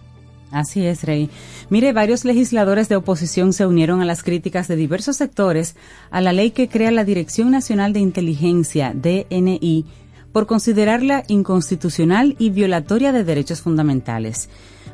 Así 0.52 0.86
es, 0.86 1.04
Rey. 1.04 1.30
Mire, 1.70 1.94
varios 1.94 2.26
legisladores 2.26 2.90
de 2.90 2.98
oposición 2.98 3.54
se 3.54 3.66
unieron 3.66 4.02
a 4.02 4.06
las 4.06 4.22
críticas 4.22 4.68
de 4.68 4.76
diversos 4.76 5.16
sectores 5.16 5.76
a 6.12 6.20
la 6.20 6.34
ley 6.34 6.52
que 6.52 6.68
crea 6.68 6.92
la 6.92 7.06
Dirección 7.06 7.52
Nacional 7.52 7.94
de 7.94 8.02
Inteligencia, 8.02 8.94
DNI, 8.94 9.86
por 10.34 10.48
considerarla 10.48 11.24
inconstitucional 11.28 12.36
y 12.38 12.50
violatoria 12.50 13.12
de 13.12 13.24
derechos 13.24 13.62
fundamentales. 13.62 14.50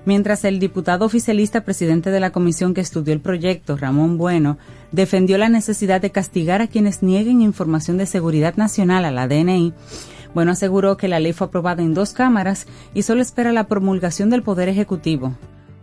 mientras 0.06 0.46
el 0.46 0.60
diputado 0.60 1.06
oficialista 1.06 1.66
presidente 1.66 2.12
de 2.12 2.22
la 2.22 2.32
comisión 2.32 2.74
que 2.74 2.80
estudió 2.80 3.14
el 3.14 3.20
proyecto, 3.20 3.76
Ramón 3.76 4.18
Bueno, 4.18 4.58
defendió 4.94 5.38
la 5.38 5.50
necesidad 5.50 6.00
de 6.00 6.12
castigar 6.12 6.62
a 6.62 6.68
quienes 6.68 7.04
nieguen 7.04 7.42
información 7.42 7.98
de 7.98 8.06
seguridad 8.06 8.56
nacional 8.56 9.04
a 9.04 9.12
la 9.12 9.28
DNI, 9.28 9.74
Bueno 10.38 10.52
aseguró 10.52 10.98
que 10.98 11.08
la 11.08 11.20
ley 11.20 11.34
fue 11.34 11.48
aprobada 11.48 11.82
en 11.82 11.96
dos 11.96 12.14
cámaras 12.14 12.68
y 12.94 13.02
solo 13.02 13.24
espera 13.24 13.52
la 13.52 13.68
promulgación 13.68 14.30
del 14.30 14.44
Poder 14.44 14.70
Ejecutivo. 14.70 15.36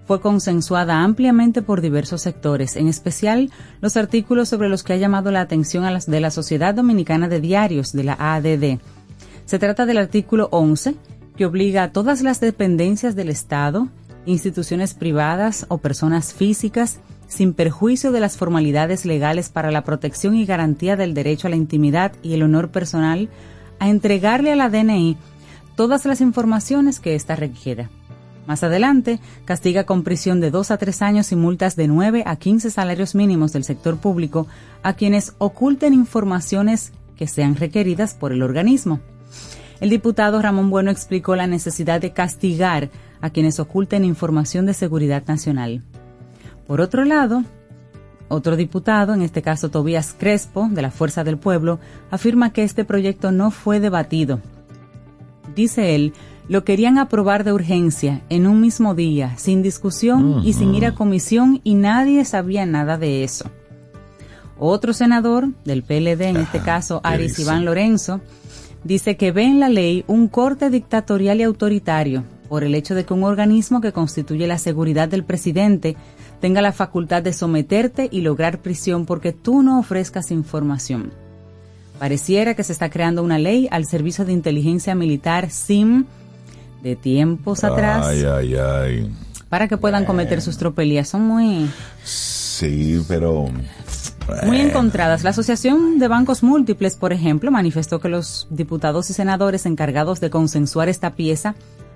Fue 0.06 0.20
consensuada 0.20 1.02
ampliamente 1.02 1.60
por 1.60 1.80
diversos 1.80 2.22
sectores, 2.22 2.76
en 2.76 2.86
especial 2.86 3.50
los 3.80 3.96
artículos 3.96 4.48
sobre 4.48 4.68
los 4.68 4.84
que 4.84 4.92
ha 4.92 4.96
llamado 4.96 5.32
la 5.32 5.40
atención 5.40 5.84
a 5.84 5.98
de 5.98 6.20
la 6.20 6.30
Sociedad 6.30 6.72
Dominicana 6.72 7.26
de 7.26 7.40
Diarios, 7.40 7.92
de 7.92 8.04
la 8.04 8.16
ADD. 8.16 8.78
Se 9.44 9.58
trata 9.58 9.86
del 9.86 9.98
artículo 9.98 10.48
11, 10.52 10.94
que 11.36 11.46
obliga 11.46 11.82
a 11.82 11.90
todas 11.90 12.22
las 12.22 12.38
dependencias 12.38 13.16
del 13.16 13.30
Estado, 13.30 13.88
instituciones 14.24 14.94
privadas 14.94 15.66
o 15.68 15.78
personas 15.78 16.32
físicas, 16.32 17.00
sin 17.26 17.54
perjuicio 17.54 18.12
de 18.12 18.20
las 18.20 18.36
formalidades 18.36 19.04
legales 19.04 19.48
para 19.48 19.72
la 19.72 19.82
protección 19.82 20.36
y 20.36 20.46
garantía 20.46 20.94
del 20.94 21.12
derecho 21.12 21.48
a 21.48 21.50
la 21.50 21.56
intimidad 21.56 22.12
y 22.22 22.34
el 22.34 22.44
honor 22.44 22.70
personal, 22.70 23.28
a 23.78 23.88
entregarle 23.88 24.52
a 24.52 24.56
la 24.56 24.70
DNI 24.70 25.16
todas 25.76 26.04
las 26.04 26.20
informaciones 26.20 27.00
que 27.00 27.14
ésta 27.14 27.36
requiera. 27.36 27.90
Más 28.46 28.62
adelante, 28.62 29.20
castiga 29.44 29.84
con 29.84 30.02
prisión 30.02 30.40
de 30.40 30.50
dos 30.50 30.70
a 30.70 30.76
tres 30.76 31.00
años 31.00 31.32
y 31.32 31.36
multas 31.36 31.76
de 31.76 31.88
9 31.88 32.24
a 32.26 32.36
15 32.36 32.70
salarios 32.70 33.14
mínimos 33.14 33.52
del 33.52 33.64
sector 33.64 33.96
público 33.96 34.46
a 34.82 34.92
quienes 34.94 35.34
oculten 35.38 35.94
informaciones 35.94 36.92
que 37.16 37.26
sean 37.26 37.56
requeridas 37.56 38.14
por 38.14 38.32
el 38.32 38.42
organismo. 38.42 39.00
El 39.80 39.90
diputado 39.90 40.42
Ramón 40.42 40.70
Bueno 40.70 40.90
explicó 40.90 41.36
la 41.36 41.46
necesidad 41.46 42.00
de 42.00 42.12
castigar 42.12 42.90
a 43.20 43.30
quienes 43.30 43.58
oculten 43.60 44.04
información 44.04 44.66
de 44.66 44.74
seguridad 44.74 45.24
nacional. 45.26 45.82
Por 46.66 46.80
otro 46.80 47.04
lado, 47.04 47.44
otro 48.34 48.56
diputado, 48.56 49.14
en 49.14 49.22
este 49.22 49.42
caso 49.42 49.70
Tobías 49.70 50.14
Crespo, 50.18 50.68
de 50.70 50.82
la 50.82 50.90
Fuerza 50.90 51.24
del 51.24 51.38
Pueblo, 51.38 51.78
afirma 52.10 52.52
que 52.52 52.62
este 52.62 52.84
proyecto 52.84 53.32
no 53.32 53.50
fue 53.50 53.80
debatido. 53.80 54.40
Dice 55.54 55.94
él, 55.94 56.12
lo 56.48 56.64
querían 56.64 56.98
aprobar 56.98 57.44
de 57.44 57.52
urgencia, 57.52 58.22
en 58.28 58.46
un 58.46 58.60
mismo 58.60 58.94
día, 58.94 59.34
sin 59.36 59.62
discusión 59.62 60.42
y 60.44 60.52
sin 60.52 60.74
ir 60.74 60.84
a 60.84 60.94
comisión 60.94 61.60
y 61.64 61.74
nadie 61.74 62.24
sabía 62.24 62.66
nada 62.66 62.98
de 62.98 63.24
eso. 63.24 63.50
Otro 64.58 64.92
senador 64.92 65.48
del 65.64 65.82
PLD, 65.82 66.22
en 66.22 66.36
este 66.36 66.60
caso 66.60 67.00
Aris 67.02 67.38
Iván 67.38 67.64
Lorenzo, 67.64 68.20
dice 68.84 69.16
que 69.16 69.32
ve 69.32 69.44
en 69.44 69.58
la 69.58 69.68
ley 69.68 70.04
un 70.06 70.28
corte 70.28 70.70
dictatorial 70.70 71.40
y 71.40 71.44
autoritario 71.44 72.24
por 72.48 72.62
el 72.62 72.74
hecho 72.74 72.94
de 72.94 73.04
que 73.04 73.14
un 73.14 73.24
organismo 73.24 73.80
que 73.80 73.92
constituye 73.92 74.46
la 74.46 74.58
seguridad 74.58 75.08
del 75.08 75.24
presidente 75.24 75.96
tenga 76.40 76.62
la 76.62 76.72
facultad 76.72 77.22
de 77.22 77.32
someterte 77.32 78.08
y 78.10 78.20
lograr 78.20 78.58
prisión 78.58 79.06
porque 79.06 79.32
tú 79.32 79.62
no 79.62 79.78
ofrezcas 79.78 80.30
información. 80.30 81.12
Pareciera 81.98 82.54
que 82.54 82.64
se 82.64 82.72
está 82.72 82.90
creando 82.90 83.22
una 83.22 83.38
ley 83.38 83.68
al 83.70 83.86
servicio 83.86 84.24
de 84.24 84.32
inteligencia 84.32 84.94
militar 84.94 85.50
SIM 85.50 86.04
de 86.82 86.96
tiempos 86.96 87.64
atrás 87.64 88.06
para 89.48 89.68
que 89.68 89.76
puedan 89.76 90.04
cometer 90.04 90.42
sus 90.42 90.58
tropelías. 90.58 91.08
Son 91.08 91.22
muy... 91.22 91.70
Sí, 92.02 93.02
pero... 93.08 93.48
Muy 94.44 94.60
encontradas. 94.60 95.22
La 95.22 95.30
Asociación 95.30 95.98
de 95.98 96.08
Bancos 96.08 96.42
Múltiples, 96.42 96.96
por 96.96 97.12
ejemplo, 97.12 97.50
manifestó 97.50 98.00
que 98.00 98.08
los 98.08 98.46
diputados 98.50 99.10
y 99.10 99.12
senadores 99.12 99.66
encargados 99.66 100.20
de 100.20 100.30
consensuar 100.30 100.88
esta 100.88 101.10
pieza 101.10 101.54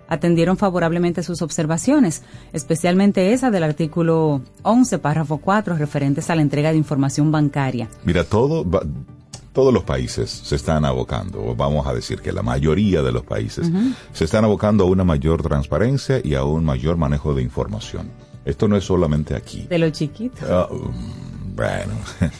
atendieron 0.08 0.56
favorablemente 0.56 1.22
sus 1.22 1.42
observaciones, 1.42 2.22
especialmente 2.52 3.32
esa 3.32 3.50
del 3.50 3.62
artículo 3.62 4.42
11, 4.62 4.98
párrafo 4.98 5.38
4, 5.38 5.76
referentes 5.76 6.30
a 6.30 6.34
la 6.34 6.42
entrega 6.42 6.70
de 6.70 6.78
información 6.78 7.30
bancaria. 7.30 7.88
Mira, 8.04 8.24
todo, 8.24 8.64
todos 9.52 9.72
los 9.72 9.84
países 9.84 10.30
se 10.30 10.56
están 10.56 10.84
abocando, 10.84 11.44
o 11.44 11.54
vamos 11.54 11.86
a 11.86 11.94
decir 11.94 12.20
que 12.20 12.32
la 12.32 12.42
mayoría 12.42 13.02
de 13.02 13.12
los 13.12 13.24
países 13.24 13.70
se 14.12 14.24
están 14.24 14.44
abocando 14.44 14.84
a 14.84 14.86
una 14.86 15.04
mayor 15.04 15.42
transparencia 15.42 16.20
y 16.22 16.34
a 16.34 16.44
un 16.44 16.64
mayor 16.64 16.96
manejo 16.96 17.34
de 17.34 17.42
información. 17.42 18.10
Esto 18.44 18.66
no 18.66 18.76
es 18.76 18.84
solamente 18.84 19.34
aquí. 19.34 19.66
De 19.68 19.78
lo 19.78 19.90
chiquito. 19.90 20.38
Ah, 20.48 20.68
mm, 20.70 21.54
bueno, 21.54 21.92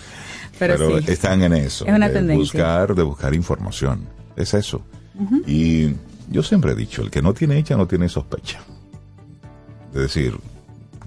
pero, 0.59 0.99
están 0.99 1.43
en 1.43 1.53
eso. 1.53 1.85
Es 1.87 1.95
una 1.95 2.09
de 2.09 2.15
tendencia. 2.15 2.39
buscar, 2.39 2.95
de 2.95 3.03
buscar 3.03 3.35
información. 3.35 4.07
Es 4.37 4.55
eso. 4.55 4.81
Y 5.47 5.89
yo 6.31 6.43
siempre 6.43 6.73
he 6.73 6.75
dicho, 6.75 7.03
el 7.03 7.11
que 7.11 7.23
no 7.23 7.35
tiene 7.35 7.59
hecha 7.59 7.77
no 7.77 7.87
tiene 7.87 8.09
sospecha. 8.09 8.61
Es 9.95 10.01
decir, 10.01 10.37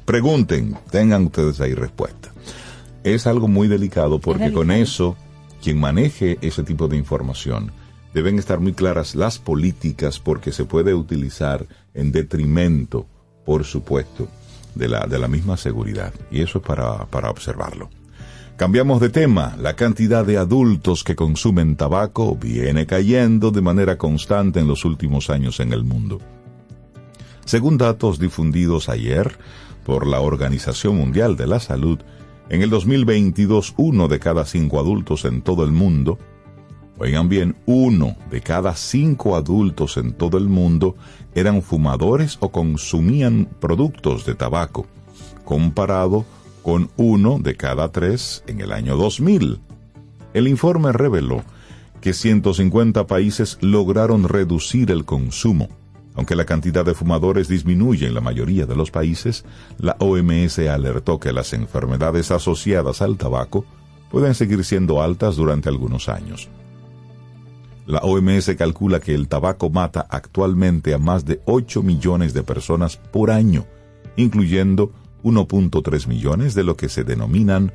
pregunten, 0.05 0.75
tengan 0.89 1.25
ustedes 1.25 1.61
ahí 1.61 1.73
respuesta. 1.73 2.31
Es 3.03 3.27
algo 3.27 3.47
muy 3.47 3.67
delicado 3.67 4.19
porque 4.19 4.51
con 4.51 4.71
eso, 4.71 5.15
quien 5.61 5.79
maneje 5.79 6.37
ese 6.41 6.63
tipo 6.63 6.87
de 6.87 6.97
información, 6.97 7.71
deben 8.13 8.37
estar 8.37 8.59
muy 8.59 8.73
claras 8.73 9.15
las 9.15 9.39
políticas 9.39 10.19
porque 10.19 10.51
se 10.51 10.65
puede 10.65 10.93
utilizar 10.93 11.65
en 11.93 12.11
detrimento, 12.11 13.07
por 13.45 13.63
supuesto, 13.63 14.27
de 14.75 14.87
la, 14.87 15.05
de 15.07 15.19
la 15.19 15.27
misma 15.27 15.57
seguridad. 15.57 16.13
Y 16.29 16.41
eso 16.41 16.59
es 16.59 16.65
para, 16.65 17.05
para 17.05 17.29
observarlo. 17.29 17.89
Cambiamos 18.61 19.01
de 19.01 19.09
tema. 19.09 19.55
La 19.57 19.75
cantidad 19.75 20.23
de 20.23 20.37
adultos 20.37 21.03
que 21.03 21.15
consumen 21.15 21.75
tabaco 21.75 22.35
viene 22.35 22.85
cayendo 22.85 23.49
de 23.49 23.59
manera 23.59 23.97
constante 23.97 24.59
en 24.59 24.67
los 24.67 24.85
últimos 24.85 25.31
años 25.31 25.59
en 25.59 25.73
el 25.73 25.83
mundo. 25.83 26.19
Según 27.43 27.79
datos 27.79 28.19
difundidos 28.19 28.87
ayer 28.87 29.35
por 29.83 30.05
la 30.05 30.19
Organización 30.19 30.95
Mundial 30.95 31.37
de 31.37 31.47
la 31.47 31.59
Salud, 31.59 32.01
en 32.49 32.61
el 32.61 32.69
2022 32.69 33.73
uno 33.77 34.07
de 34.07 34.19
cada 34.19 34.45
cinco 34.45 34.79
adultos 34.79 35.25
en 35.25 35.41
todo 35.41 35.63
el 35.63 35.71
mundo, 35.71 36.19
oigan 36.99 37.29
bien, 37.29 37.55
uno 37.65 38.15
de 38.29 38.41
cada 38.41 38.75
cinco 38.75 39.35
adultos 39.35 39.97
en 39.97 40.13
todo 40.13 40.37
el 40.37 40.47
mundo 40.47 40.95
eran 41.33 41.63
fumadores 41.63 42.37
o 42.41 42.51
consumían 42.51 43.49
productos 43.59 44.23
de 44.23 44.35
tabaco, 44.35 44.85
comparado 45.45 46.25
con 46.25 46.40
uno 46.63 47.39
de 47.39 47.55
cada 47.55 47.91
tres 47.91 48.43
en 48.47 48.61
el 48.61 48.71
año 48.71 48.97
2000. 48.97 49.59
El 50.33 50.47
informe 50.47 50.91
reveló 50.91 51.43
que 52.01 52.13
150 52.13 53.05
países 53.07 53.57
lograron 53.61 54.23
reducir 54.27 54.91
el 54.91 55.05
consumo. 55.05 55.69
Aunque 56.15 56.35
la 56.35 56.45
cantidad 56.45 56.83
de 56.83 56.93
fumadores 56.93 57.47
disminuye 57.47 58.07
en 58.07 58.13
la 58.13 58.21
mayoría 58.21 58.65
de 58.65 58.75
los 58.75 58.91
países, 58.91 59.45
la 59.77 59.95
OMS 59.99 60.59
alertó 60.59 61.19
que 61.19 61.31
las 61.31 61.53
enfermedades 61.53 62.31
asociadas 62.31 63.01
al 63.01 63.17
tabaco 63.17 63.65
pueden 64.09 64.35
seguir 64.35 64.65
siendo 64.65 65.01
altas 65.01 65.37
durante 65.37 65.69
algunos 65.69 66.09
años. 66.09 66.49
La 67.85 67.99
OMS 67.99 68.55
calcula 68.57 68.99
que 68.99 69.15
el 69.15 69.27
tabaco 69.27 69.69
mata 69.69 70.05
actualmente 70.09 70.93
a 70.93 70.97
más 70.97 71.25
de 71.25 71.41
8 71.45 71.81
millones 71.81 72.33
de 72.33 72.43
personas 72.43 72.97
por 72.97 73.31
año, 73.31 73.65
incluyendo 74.17 74.91
1.3 75.23 76.07
millones 76.07 76.55
de 76.55 76.63
lo 76.63 76.75
que 76.75 76.89
se 76.89 77.03
denominan 77.03 77.71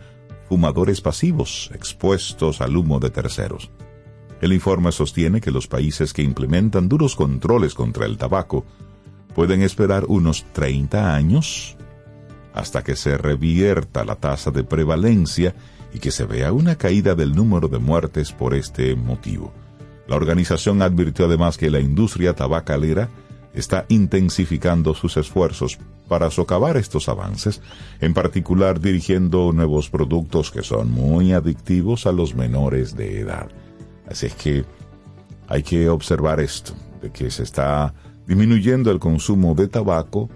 fumadores 0.49 1.01
pasivos, 1.01 1.71
expuestos 1.75 2.61
al 2.61 2.77
humo 2.77 3.01
de 3.01 3.11
terceros. 3.11 3.71
El 4.41 4.53
informe 4.53 4.93
sostiene 4.93 5.41
que 5.41 5.51
los 5.51 5.67
países 5.67 6.13
que 6.13 6.23
implementan 6.23 6.89
duros 6.89 7.17
controles 7.17 7.75
contra 7.75 8.07
el 8.07 8.19
tabaco 8.19 8.65
pueden 9.35 9.63
esperar 9.63 10.05
unos 10.09 10.45
30 10.53 11.15
años 11.15 11.77
hasta 12.55 12.83
que 12.83 12.97
se 12.97 13.19
revierta 13.19 14.05
la 14.05 14.17
tasa 14.17 14.51
de 14.51 14.65
prevalencia 14.65 15.55
y 15.93 15.99
que 15.99 16.11
se 16.11 16.25
vea 16.25 16.53
una 16.53 16.77
caída 16.77 17.15
del 17.15 17.35
número 17.35 17.69
de 17.69 17.79
muertes 17.79 18.33
por 18.33 18.55
este 18.55 18.95
motivo. 18.97 19.53
La 20.09 20.17
organización 20.17 20.83
advirtió 20.83 21.27
además 21.27 21.59
que 21.59 21.71
la 21.71 21.81
industria 21.81 22.35
tabacalera 22.35 23.11
está 23.57 23.87
intensificando 23.89 24.95
sus 24.95 25.17
esfuerzos 25.17 25.79
para 26.09 26.31
socavar 26.31 26.77
estos 26.77 27.09
avances, 27.09 27.63
en 28.01 28.15
particular 28.15 28.81
dirigiendo 28.81 29.51
nuevos 29.53 29.91
productos 29.91 30.51
que 30.51 30.63
son 30.63 30.93
muy 30.93 31.33
adictivos 31.33 32.07
a 32.07 32.13
los 32.13 32.35
menores 32.35 32.95
de 32.95 33.21
edad. 33.21 33.49
Así 34.09 34.27
es 34.27 34.35
que 34.35 34.65
hay 35.49 35.63
que 35.63 35.89
observar 35.89 36.39
esto, 36.39 36.75
de 37.01 37.11
que 37.11 37.31
se 37.31 37.43
está 37.43 37.95
disminuyendo 38.27 38.91
el 38.91 38.99
consumo 38.99 39.55
de 39.55 39.69
tabaco, 39.69 40.29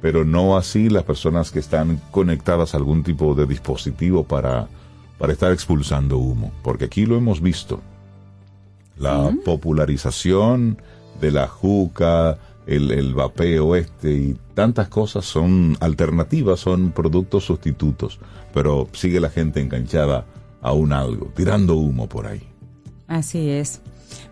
pero 0.00 0.24
no 0.24 0.56
así 0.56 0.88
las 0.88 1.02
personas 1.02 1.50
que 1.50 1.58
están 1.58 2.00
conectadas 2.12 2.74
a 2.74 2.76
algún 2.76 3.02
tipo 3.02 3.34
de 3.34 3.46
dispositivo 3.46 4.22
para, 4.22 4.68
para 5.18 5.32
estar 5.32 5.52
expulsando 5.52 6.18
humo, 6.18 6.52
porque 6.62 6.84
aquí 6.84 7.06
lo 7.06 7.16
hemos 7.16 7.40
visto. 7.40 7.80
La 8.96 9.32
popularización 9.44 10.80
de 11.20 11.30
la 11.30 11.46
juca, 11.46 12.38
el, 12.68 12.90
el 12.90 13.14
vapeo 13.14 13.74
este 13.74 14.12
y 14.12 14.36
tantas 14.54 14.88
cosas 14.88 15.24
son 15.24 15.76
alternativas, 15.80 16.60
son 16.60 16.92
productos 16.92 17.44
sustitutos, 17.44 18.20
pero 18.52 18.88
sigue 18.92 19.20
la 19.20 19.30
gente 19.30 19.60
enganchada 19.60 20.26
a 20.60 20.72
un 20.72 20.92
algo, 20.92 21.32
tirando 21.34 21.76
humo 21.76 22.08
por 22.08 22.26
ahí. 22.26 22.42
Así 23.06 23.48
es. 23.48 23.80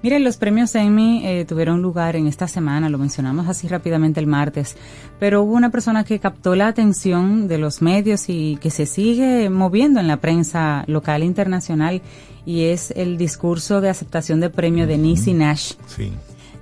Miren, 0.03 0.25
los 0.25 0.37
premios 0.37 0.75
Emmy 0.75 1.23
eh, 1.27 1.45
tuvieron 1.47 1.83
lugar 1.83 2.17
en 2.17 2.27
esta 2.27 2.47
semana, 2.47 2.89
lo 2.89 2.99
mencionamos 2.99 3.49
así 3.49 3.69
rápidamente 3.69 4.21
el 4.21 4.27
martes, 4.27 4.77
pero 5.19 5.43
hubo 5.43 5.55
una 5.55 5.71
persona 5.71 6.05
que 6.05 6.19
captó 6.19 6.55
la 6.55 6.69
atención 6.69 7.49
de 7.49 7.59
los 7.59 7.83
medios 7.83 8.29
y 8.29 8.59
que 8.61 8.71
se 8.71 8.87
sigue 8.87 9.51
moviendo 9.51 9.99
en 10.01 10.09
la 10.09 10.19
prensa 10.19 10.85
local 10.87 11.23
e 11.23 11.27
internacional 11.27 12.03
y 12.45 12.65
es 12.65 12.91
el 12.93 13.17
discurso 13.17 13.81
de 13.81 13.89
aceptación 13.89 14.41
de 14.41 14.51
premio 14.51 14.87
de 14.87 14.99
Nisi 14.99 15.33
Nash. 15.33 15.73
Sí. 15.87 16.13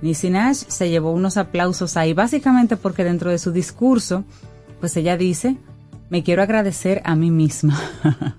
Nisi 0.01 0.29
Nash 0.29 0.63
se 0.67 0.89
llevó 0.89 1.11
unos 1.11 1.37
aplausos 1.37 1.97
ahí, 1.97 2.13
básicamente 2.13 2.77
porque 2.77 3.03
dentro 3.03 3.31
de 3.31 3.37
su 3.37 3.51
discurso, 3.51 4.23
pues 4.79 4.95
ella 4.97 5.17
dice, 5.17 5.57
me 6.09 6.23
quiero 6.23 6.43
agradecer 6.43 7.01
a 7.05 7.15
mí 7.15 7.31
misma. 7.31 7.79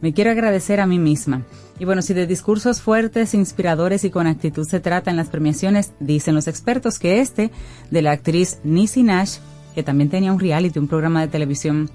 me 0.00 0.12
quiero 0.12 0.30
agradecer 0.30 0.80
a 0.80 0.86
mí 0.86 0.98
misma. 0.98 1.42
Y 1.78 1.84
bueno, 1.84 2.02
si 2.02 2.14
de 2.14 2.26
discursos 2.26 2.80
fuertes, 2.80 3.34
inspiradores 3.34 4.04
y 4.04 4.10
con 4.10 4.26
actitud 4.26 4.66
se 4.66 4.80
trata 4.80 5.10
en 5.10 5.16
las 5.16 5.28
premiaciones, 5.28 5.92
dicen 6.00 6.34
los 6.34 6.48
expertos 6.48 6.98
que 6.98 7.20
este, 7.20 7.50
de 7.90 8.02
la 8.02 8.12
actriz 8.12 8.58
Nisi 8.64 9.02
Nash, 9.02 9.38
que 9.74 9.82
también 9.84 10.10
tenía 10.10 10.32
un 10.32 10.40
reality, 10.40 10.78
un 10.78 10.88
programa 10.88 11.20
de 11.20 11.28
televisión, 11.28 11.88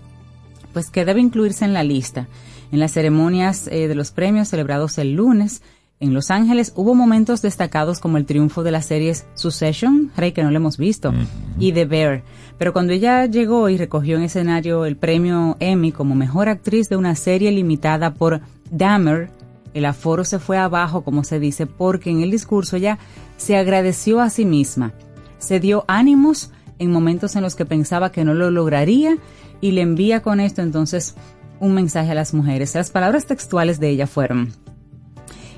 pues 0.71 0.89
que 0.89 1.05
debe 1.05 1.19
incluirse 1.19 1.65
en 1.65 1.73
la 1.73 1.83
lista. 1.83 2.27
En 2.71 2.79
las 2.79 2.93
ceremonias 2.93 3.67
eh, 3.67 3.87
de 3.87 3.95
los 3.95 4.11
premios 4.11 4.47
celebrados 4.47 4.97
el 4.97 5.13
lunes, 5.13 5.61
en 5.99 6.13
Los 6.13 6.31
Ángeles 6.31 6.73
hubo 6.75 6.95
momentos 6.95 7.41
destacados 7.41 7.99
como 7.99 8.17
el 8.17 8.25
triunfo 8.25 8.63
de 8.63 8.71
las 8.71 8.85
series 8.85 9.25
Succession, 9.35 10.11
Rey 10.17 10.31
que 10.31 10.43
no 10.43 10.51
lo 10.51 10.57
hemos 10.57 10.77
visto, 10.77 11.13
y 11.59 11.71
The 11.71 11.85
Bear. 11.85 12.23
Pero 12.57 12.73
cuando 12.73 12.93
ella 12.93 13.25
llegó 13.25 13.69
y 13.69 13.77
recogió 13.77 14.17
en 14.17 14.23
escenario 14.23 14.85
el 14.85 14.97
premio 14.97 15.55
Emmy 15.59 15.91
como 15.91 16.15
mejor 16.15 16.49
actriz 16.49 16.89
de 16.89 16.97
una 16.97 17.15
serie 17.15 17.51
limitada 17.51 18.13
por 18.13 18.41
Dahmer, 18.69 19.31
el 19.73 19.85
aforo 19.85 20.23
se 20.23 20.39
fue 20.39 20.57
abajo, 20.57 21.03
como 21.03 21.23
se 21.23 21.39
dice, 21.39 21.65
porque 21.65 22.09
en 22.09 22.21
el 22.21 22.31
discurso 22.31 22.75
ella 22.75 22.99
se 23.37 23.55
agradeció 23.55 24.19
a 24.19 24.29
sí 24.29 24.45
misma, 24.45 24.93
se 25.39 25.59
dio 25.59 25.85
ánimos 25.87 26.51
en 26.79 26.91
momentos 26.91 27.35
en 27.35 27.43
los 27.43 27.55
que 27.55 27.65
pensaba 27.65 28.11
que 28.11 28.23
no 28.23 28.33
lo 28.33 28.51
lograría 28.51 29.17
y 29.61 29.71
le 29.71 29.81
envía 29.81 30.21
con 30.21 30.39
esto 30.39 30.61
entonces 30.61 31.15
un 31.59 31.73
mensaje 31.73 32.11
a 32.11 32.15
las 32.15 32.33
mujeres. 32.33 32.75
Las 32.75 32.91
palabras 32.91 33.25
textuales 33.25 33.79
de 33.79 33.89
ella 33.89 34.07
fueron, 34.07 34.51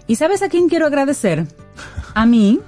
¿y 0.07 0.15
sabes 0.15 0.41
a 0.41 0.49
quién 0.49 0.69
quiero 0.69 0.85
agradecer? 0.85 1.47
A 2.13 2.25
mí, 2.25 2.59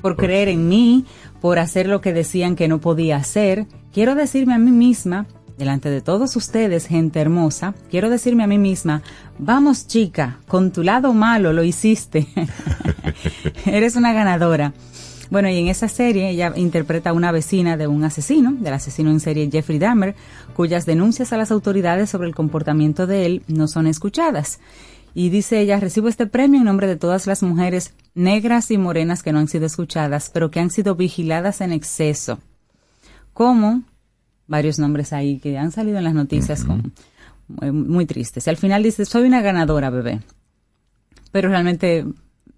por 0.00 0.16
creer 0.16 0.48
en 0.48 0.68
mí, 0.68 1.04
por 1.40 1.58
hacer 1.58 1.88
lo 1.88 2.00
que 2.00 2.12
decían 2.12 2.56
que 2.56 2.68
no 2.68 2.80
podía 2.80 3.16
hacer. 3.16 3.66
Quiero 3.92 4.14
decirme 4.14 4.54
a 4.54 4.58
mí 4.58 4.70
misma, 4.70 5.26
delante 5.58 5.90
de 5.90 6.00
todos 6.00 6.36
ustedes, 6.36 6.86
gente 6.86 7.20
hermosa, 7.20 7.74
quiero 7.90 8.10
decirme 8.10 8.44
a 8.44 8.48
mí 8.48 8.58
misma, 8.58 9.02
vamos 9.38 9.86
chica, 9.86 10.40
con 10.48 10.72
tu 10.72 10.82
lado 10.82 11.12
malo 11.12 11.52
lo 11.52 11.62
hiciste. 11.62 12.26
Eres 13.66 13.96
una 13.96 14.12
ganadora. 14.12 14.72
Bueno, 15.30 15.48
y 15.48 15.58
en 15.58 15.68
esa 15.68 15.88
serie 15.88 16.28
ella 16.28 16.52
interpreta 16.54 17.10
a 17.10 17.12
una 17.12 17.32
vecina 17.32 17.76
de 17.76 17.86
un 17.86 18.04
asesino, 18.04 18.52
del 18.52 18.74
asesino 18.74 19.10
en 19.10 19.20
serie 19.20 19.48
Jeffrey 19.50 19.78
Dahmer, 19.78 20.14
cuyas 20.54 20.86
denuncias 20.86 21.32
a 21.32 21.36
las 21.36 21.50
autoridades 21.50 22.10
sobre 22.10 22.28
el 22.28 22.34
comportamiento 22.34 23.06
de 23.06 23.26
él 23.26 23.42
no 23.48 23.66
son 23.66 23.86
escuchadas. 23.86 24.60
Y 25.14 25.28
dice 25.28 25.60
ella, 25.60 25.78
recibo 25.78 26.08
este 26.08 26.26
premio 26.26 26.58
en 26.58 26.66
nombre 26.66 26.88
de 26.88 26.96
todas 26.96 27.28
las 27.28 27.42
mujeres 27.44 27.94
negras 28.14 28.72
y 28.72 28.78
morenas 28.78 29.22
que 29.22 29.32
no 29.32 29.38
han 29.38 29.46
sido 29.46 29.64
escuchadas, 29.66 30.28
pero 30.34 30.50
que 30.50 30.58
han 30.58 30.70
sido 30.70 30.96
vigiladas 30.96 31.60
en 31.60 31.72
exceso. 31.72 32.40
Como 33.32 33.84
varios 34.48 34.80
nombres 34.80 35.12
ahí 35.12 35.38
que 35.38 35.56
han 35.56 35.70
salido 35.70 35.98
en 35.98 36.04
las 36.04 36.14
noticias 36.14 36.64
con, 36.64 36.92
muy, 37.48 38.06
tristes. 38.06 38.46
Y 38.46 38.50
al 38.50 38.56
final 38.56 38.82
dice, 38.82 39.04
soy 39.04 39.22
una 39.22 39.40
ganadora, 39.40 39.88
bebé. 39.88 40.20
Pero 41.30 41.48
realmente 41.48 42.04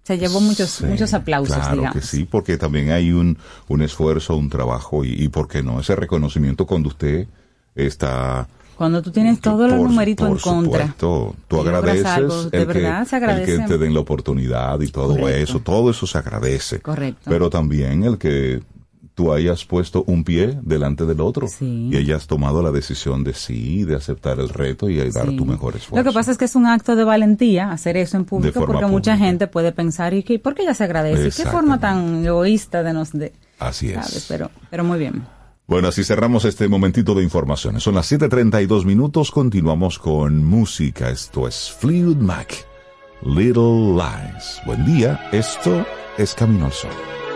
se 0.03 0.17
llevó 0.17 0.39
muchos 0.39 0.81
muchos 0.81 1.13
aplausos, 1.13 1.57
claro 1.57 1.91
que 1.91 2.01
sí, 2.01 2.23
porque 2.23 2.57
también 2.57 2.91
hay 2.91 3.11
un, 3.11 3.37
un 3.67 3.81
esfuerzo, 3.81 4.35
un 4.35 4.49
trabajo 4.49 5.03
y, 5.03 5.11
y, 5.11 5.27
¿por 5.27 5.47
qué 5.47 5.61
no? 5.61 5.79
Ese 5.79 5.95
reconocimiento 5.95 6.65
cuando 6.65 6.89
usted 6.89 7.27
está 7.75 8.47
cuando 8.77 9.01
tú 9.01 9.11
tienes 9.11 9.41
todo 9.41 9.67
los 9.67 9.79
numeritos 9.79 10.29
en 10.29 10.37
contra. 10.37 10.95
tú 10.97 11.33
agradeces 11.51 12.51
de 12.51 12.65
verdad, 12.65 13.07
se 13.07 13.15
agradece. 13.15 13.55
el 13.55 13.61
que 13.61 13.67
te 13.67 13.77
den 13.77 13.93
la 13.93 14.01
oportunidad 14.01 14.79
y 14.81 14.87
todo 14.89 15.27
eso, 15.27 15.59
todo 15.59 15.89
eso 15.89 16.05
se 16.05 16.17
agradece. 16.17 16.79
Correcto. 16.79 17.29
Pero 17.29 17.49
también 17.49 18.03
el 18.03 18.17
que 18.17 18.61
tú 19.15 19.33
hayas 19.33 19.65
puesto 19.65 20.03
un 20.05 20.23
pie 20.23 20.59
delante 20.61 21.07
del 21.07 21.21
otro 21.21 21.47
y 21.59 21.97
hayas 21.97 22.27
tomado 22.27 22.61
la 22.61 22.69
decisión 22.69 23.23
de 23.23 23.33
sí, 23.33 23.83
de 23.83 23.95
aceptar 23.95 24.39
el 24.39 24.49
reto 24.49 24.91
y 24.91 24.97
dar 25.09 25.25
tu 25.35 25.43
mejor 25.43 25.75
esfuerzo. 25.75 25.95
Lo 25.95 26.03
que 26.03 26.13
pasa 26.13 26.31
es 26.31 26.37
que 26.37 26.45
es 26.45 26.55
un 26.55 26.67
acto 26.67 26.95
de 26.95 27.03
valentía 27.03 27.71
hacer 27.71 27.97
eso 27.97 28.15
en 28.15 28.25
público 28.25 28.63
porque 28.63 28.85
mucha 28.85 29.17
gente 29.17 29.47
puede 29.47 29.71
pensar, 29.71 30.13
¿y 30.13 30.21
qué, 30.21 30.37
por 30.37 30.53
qué 30.53 30.61
ella 30.61 30.75
se 30.75 30.83
agradece? 30.83 31.43
¿Qué 31.43 31.49
forma 31.49 31.79
tan 31.79 32.23
egoísta 32.23 32.83
de 32.83 32.93
nos... 32.93 33.11
De, 33.11 33.33
Así 33.57 33.89
es. 33.89 34.27
Pero, 34.29 34.51
pero 34.69 34.83
muy 34.83 34.99
bien. 34.99 35.23
Bueno, 35.67 35.89
así 35.89 36.05
cerramos 36.05 36.45
este 36.45 36.69
momentito 36.69 37.13
de 37.13 37.23
informaciones. 37.23 37.83
Son 37.83 37.95
las 37.95 38.09
7.32 38.09 38.85
minutos, 38.85 39.31
continuamos 39.31 39.99
con 39.99 40.45
música. 40.45 41.09
Esto 41.09 41.45
es 41.45 41.69
Fleetwood 41.81 42.17
Mac, 42.17 42.65
Little 43.21 43.91
Lies. 43.91 44.61
Buen 44.65 44.85
día, 44.85 45.27
esto 45.33 45.85
es 46.17 46.33
Camino 46.35 46.67
al 46.67 46.71
Sol. 46.71 47.26